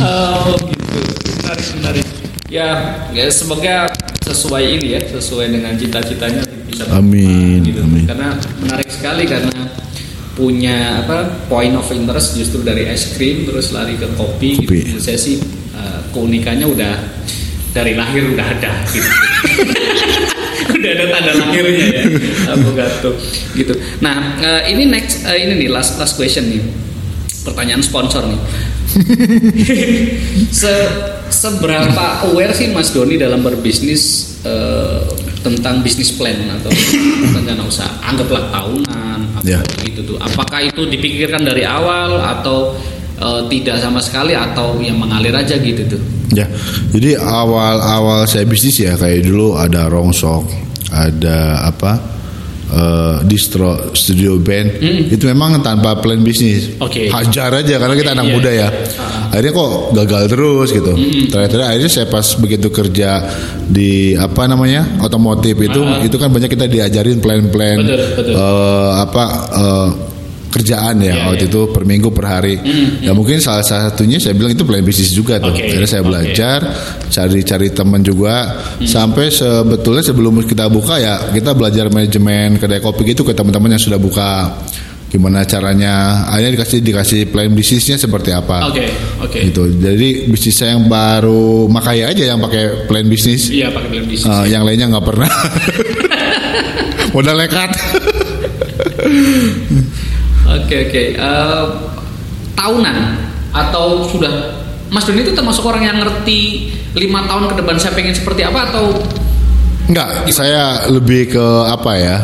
Oh 0.00 0.54
gitu, 0.54 1.00
menarik 1.42 1.66
menarik. 1.78 2.06
Ya, 2.50 2.98
ya 3.14 3.30
semoga 3.30 3.86
sesuai 4.26 4.82
ini 4.82 4.98
ya, 4.98 5.00
sesuai 5.06 5.54
dengan 5.54 5.78
cita-citanya 5.78 6.42
bisa 6.66 6.82
Amin, 6.90 7.62
gitu. 7.62 7.78
amin. 7.86 8.10
Karena 8.10 8.34
menarik 8.58 8.90
sekali 8.90 9.22
karena 9.22 9.70
punya 10.34 11.06
apa 11.06 11.46
point 11.46 11.74
of 11.78 11.86
interest 11.94 12.34
justru 12.34 12.66
dari 12.66 12.90
es 12.90 13.14
krim 13.14 13.46
terus 13.46 13.70
lari 13.70 13.94
ke 13.94 14.10
kopi, 14.18 14.66
Kopi. 14.66 14.82
gitu. 14.82 14.98
Saya 14.98 15.14
sih 15.14 15.38
eh, 15.78 16.00
keunikannya 16.10 16.66
udah 16.66 16.94
dari 17.70 17.94
lahir 17.94 18.26
udah 18.34 18.46
ada 18.58 18.72
gitu. 18.90 19.10
udah 20.80 20.90
ada 20.90 21.04
tanda 21.06 21.32
lahirnya 21.38 21.86
ya 21.86 22.04
Avogato 22.50 23.14
gitu. 23.54 23.74
Nah 24.02 24.42
eh, 24.42 24.74
ini 24.74 24.90
next 24.90 25.22
eh, 25.22 25.46
ini 25.46 25.66
nih 25.66 25.68
last 25.70 26.02
last 26.02 26.18
question 26.18 26.50
nih 26.50 26.62
pertanyaan 27.46 27.82
sponsor 27.84 28.26
nih. 28.26 28.40
Se 30.60 30.72
seberapa 31.30 32.26
aware 32.26 32.52
sih 32.52 32.68
Mas 32.74 32.90
Doni 32.90 33.14
dalam 33.14 33.40
berbisnis 33.40 34.34
eh, 34.42 35.00
tentang 35.40 35.80
bisnis 35.80 36.12
plan 36.12 36.36
atau 36.60 36.68
rencana 37.32 37.62
usaha? 37.64 37.88
Anggaplah 38.04 38.50
tahunan 38.50 39.18
atau 39.40 39.46
Ya. 39.48 39.60
gitu 39.80 40.04
tuh. 40.04 40.16
Apakah 40.20 40.60
itu 40.66 40.84
dipikirkan 40.84 41.40
dari 41.40 41.64
awal 41.64 42.18
atau 42.18 42.74
eh, 43.16 43.42
tidak 43.48 43.78
sama 43.80 44.02
sekali 44.02 44.34
atau 44.34 44.76
yang 44.82 44.98
mengalir 44.98 45.32
aja 45.32 45.56
gitu 45.56 45.86
tuh? 45.86 46.02
Ya, 46.30 46.46
jadi 46.94 47.18
awal-awal 47.18 48.22
saya 48.22 48.46
bisnis 48.46 48.78
ya 48.78 48.94
kayak 48.94 49.26
dulu 49.26 49.58
ada 49.58 49.90
rongsok, 49.90 50.46
ada 50.94 51.66
apa 51.66 51.98
eh, 52.70 53.16
distro 53.26 53.90
studio 53.92 54.38
band 54.38 54.78
itu 55.10 55.26
memang 55.26 55.58
tanpa 55.60 55.98
plan 55.98 56.18
bisnis. 56.18 56.78
Oke. 56.78 57.10
hajar 57.10 57.50
aja 57.52 57.76
karena 57.76 57.94
kita 57.94 58.10
anak 58.14 58.26
Iya. 58.26 58.34
muda 58.34 58.50
ya. 58.50 58.68
Akhirnya 59.30 59.52
kok 59.52 59.70
gagal 59.94 60.22
terus 60.26 60.68
gitu. 60.70 60.92
Hmm. 60.94 61.26
Terakhir 61.30 61.60
akhirnya 61.62 61.90
saya 61.90 62.06
pas 62.06 62.26
begitu 62.34 62.68
kerja 62.70 63.10
di 63.66 64.14
apa 64.14 64.46
namanya 64.46 65.02
otomotif 65.02 65.54
itu 65.54 65.80
itu 66.02 66.16
kan 66.16 66.30
banyak 66.30 66.50
kita 66.50 66.66
diajarin 66.66 67.18
plan-plan 67.18 67.78
eh, 67.84 68.90
apa 68.98 69.24
eh, 69.54 69.88
kerjaan 70.50 70.98
ya 70.98 71.14
Iya, 71.14 71.22
waktu 71.30 71.46
iya. 71.46 71.50
itu 71.54 71.60
per 71.70 71.82
minggu 71.86 72.10
per 72.10 72.26
hari. 72.26 72.54
Ya 73.00 73.14
mungkin 73.14 73.38
salah 73.38 73.62
satunya 73.62 74.18
saya 74.18 74.34
bilang 74.34 74.52
itu 74.52 74.66
plan 74.66 74.82
bisnis 74.82 75.10
juga 75.10 75.38
tuh. 75.38 75.54
Oke, 75.54 75.62
Akhirnya 75.62 75.88
saya 75.88 76.02
belajar 76.02 76.58
cari-cari 77.06 77.70
teman 77.70 78.02
juga. 78.02 78.58
Sampai 78.82 79.30
sebetulnya 79.30 80.02
sebelum 80.02 80.42
kita 80.42 80.66
buka 80.66 80.98
ya 80.98 81.30
kita 81.30 81.54
belajar 81.54 81.86
manajemen 81.88 82.58
kedai 82.58 82.78
kopi 82.78 83.14
gitu 83.14 83.22
ke 83.22 83.32
teman-teman 83.32 83.78
yang 83.78 83.82
sudah 83.82 83.96
buka. 83.96 84.58
Gimana 85.10 85.42
caranya? 85.42 86.22
Akhirnya 86.30 86.54
dikasih 86.54 86.78
dikasih 86.86 87.20
plan 87.34 87.50
bisnisnya 87.50 87.98
seperti 87.98 88.30
apa. 88.30 88.70
Oke, 88.70 88.86
oke. 89.18 89.38
gitu. 89.42 89.66
Jadi 89.66 90.30
bisnis 90.30 90.54
saya 90.54 90.78
yang 90.78 90.86
baru 90.86 91.66
makanya 91.66 92.14
aja 92.14 92.24
yang 92.30 92.38
pakai 92.38 92.86
plan 92.86 93.02
bisnis 93.10 93.50
Iya 93.50 93.74
pakai 93.74 93.90
plan 93.90 94.06
bisnis. 94.06 94.30
Eh, 94.30 94.44
yang 94.54 94.62
lainnya 94.62 94.86
nggak 94.86 95.06
pernah. 95.06 95.30
Modal 97.14 97.42
nekat 97.42 97.74
Oke 100.70 100.86
oke. 100.86 101.02
Eh, 101.18 101.64
tahunan 102.54 102.96
atau 103.50 104.06
sudah 104.06 104.54
Mas 104.86 105.02
Doni 105.02 105.26
itu 105.26 105.34
termasuk 105.34 105.66
orang 105.66 105.82
yang 105.82 105.98
ngerti 105.98 106.70
lima 106.94 107.26
tahun 107.26 107.50
ke 107.50 107.58
depan 107.58 107.74
saya 107.74 107.90
pengen 107.90 108.14
seperti 108.14 108.46
apa 108.46 108.70
atau 108.70 108.94
Enggak, 109.90 110.30
saya 110.30 110.86
lebih 110.86 111.34
ke 111.34 111.46
apa 111.66 111.92
ya? 111.98 112.16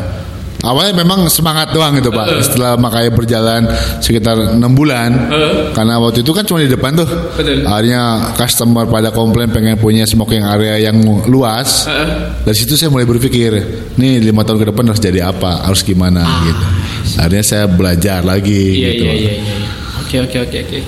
Awalnya 0.63 1.03
memang 1.03 1.27
semangat 1.27 1.75
doang 1.75 1.99
gitu 1.99 2.15
pak. 2.15 2.39
Setelah 2.39 2.79
makanya 2.79 3.11
berjalan 3.11 3.67
sekitar 3.99 4.55
enam 4.55 4.71
bulan, 4.79 5.11
Eh. 5.31 5.75
karena 5.75 5.99
waktu 5.99 6.23
itu 6.23 6.31
kan 6.31 6.47
cuma 6.47 6.63
di 6.63 6.71
depan 6.71 6.95
tuh. 6.95 7.07
Betul. 7.35 7.67
Akhirnya 7.67 8.31
customer 8.39 8.87
pada 8.87 9.11
komplain 9.11 9.51
pengen 9.51 9.75
punya 9.79 10.07
smoking 10.07 10.47
area 10.47 10.79
yang 10.91 11.03
luas. 11.27 11.91
Eh. 11.91 12.07
Dari 12.47 12.55
situ 12.55 12.79
saya 12.79 12.91
mulai 12.95 13.07
berpikir, 13.07 13.51
nih 13.99 14.23
lima 14.23 14.47
tahun 14.47 14.63
ke 14.63 14.67
depan 14.71 14.87
harus 14.91 15.03
jadi 15.03 15.27
apa, 15.31 15.67
harus 15.67 15.83
gimana 15.83 16.23
gitu. 16.47 16.67
Akhirnya 17.15 17.45
saya 17.47 17.65
belajar 17.71 18.27
lagi 18.27 18.83
Iya 18.83 18.89
gitu. 18.91 19.05
iya 19.07 19.15
iya 19.15 19.33
iya. 19.39 19.71
Oke 20.03 20.17
oke 20.23 20.37
oke 20.43 20.59
oke. 20.67 20.79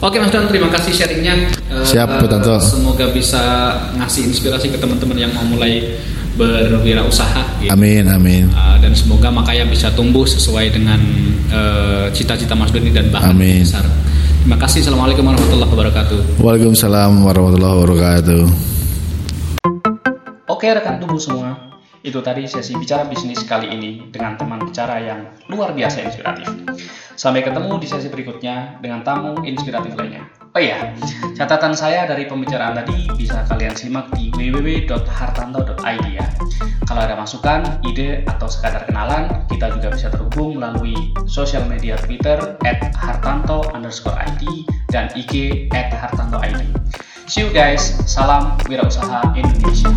Oke 0.00 0.16
Mas 0.16 0.32
Don, 0.32 0.48
terima 0.48 0.72
kasih 0.72 0.96
sharingnya. 0.96 1.36
Eh, 1.68 1.84
Siap, 1.84 2.08
Pak 2.08 2.24
Tanto. 2.24 2.56
Semoga 2.56 3.12
bisa 3.12 3.40
ngasih 3.96 4.32
inspirasi 4.32 4.72
ke 4.72 4.80
teman-teman 4.80 5.12
yang 5.12 5.32
mau 5.36 5.44
mulai 5.44 5.92
berwirausaha. 6.40 7.60
Gitu. 7.60 7.68
Amin 7.68 8.08
amin. 8.08 8.48
Eh, 8.48 8.76
dan 8.80 8.96
semoga 8.96 9.28
makanya 9.28 9.68
bisa 9.68 9.92
tumbuh 9.92 10.24
sesuai 10.24 10.72
dengan 10.72 10.96
eh, 11.52 12.06
cita-cita 12.16 12.56
Mas 12.56 12.72
Doni 12.72 12.88
dan 12.92 13.12
bahkan 13.12 13.36
Amin. 13.36 13.60
besar. 13.60 13.84
Terima 14.40 14.56
kasih. 14.56 14.80
Assalamualaikum 14.88 15.20
warahmatullahi 15.20 15.68
wabarakatuh. 15.68 16.18
Waalaikumsalam 16.40 17.12
warahmatullahi 17.20 17.74
wabarakatuh. 17.76 18.42
Oke 20.48 20.66
rekan 20.72 20.96
tubuh 20.96 21.20
semua, 21.20 21.56
itu 22.00 22.18
tadi 22.24 22.48
sesi 22.48 22.72
bicara 22.76 23.04
bisnis 23.04 23.44
kali 23.44 23.68
ini 23.68 24.08
dengan 24.08 24.40
teman 24.40 24.60
bicara 24.64 24.96
yang 25.00 25.20
luar 25.52 25.76
biasa 25.76 26.00
inspiratif. 26.00 26.48
Sampai 27.20 27.44
ketemu 27.44 27.76
di 27.76 27.84
sesi 27.84 28.08
berikutnya 28.08 28.80
dengan 28.80 29.04
tamu 29.04 29.44
inspiratif 29.44 29.92
lainnya. 29.92 30.24
Oh 30.56 30.58
iya, 30.58 30.96
catatan 31.36 31.76
saya 31.76 32.08
dari 32.08 32.24
pembicaraan 32.24 32.74
tadi 32.74 33.06
bisa 33.14 33.44
kalian 33.46 33.76
simak 33.76 34.08
di 34.16 34.32
www.hartanto.id 34.32 36.06
ya. 36.10 36.26
Kalau 36.88 37.06
ada 37.06 37.14
masukan, 37.14 37.78
ide, 37.86 38.26
atau 38.26 38.50
sekadar 38.50 38.88
kenalan, 38.88 39.46
kita 39.46 39.70
juga 39.78 39.94
bisa 39.94 40.08
terhubung 40.10 40.58
melalui 40.58 40.96
sosial 41.28 41.62
media 41.68 41.94
Twitter 42.00 42.58
at 42.66 42.90
hartanto 42.96 43.62
underscore 43.76 44.16
ID 44.16 44.66
dan 44.90 45.12
IG 45.14 45.68
at 45.70 45.94
hartanto 45.94 46.42
ID. 46.42 46.66
See 47.30 47.46
you 47.46 47.52
guys, 47.54 47.94
salam 48.10 48.58
wirausaha 48.66 49.22
Indonesia. 49.38 49.92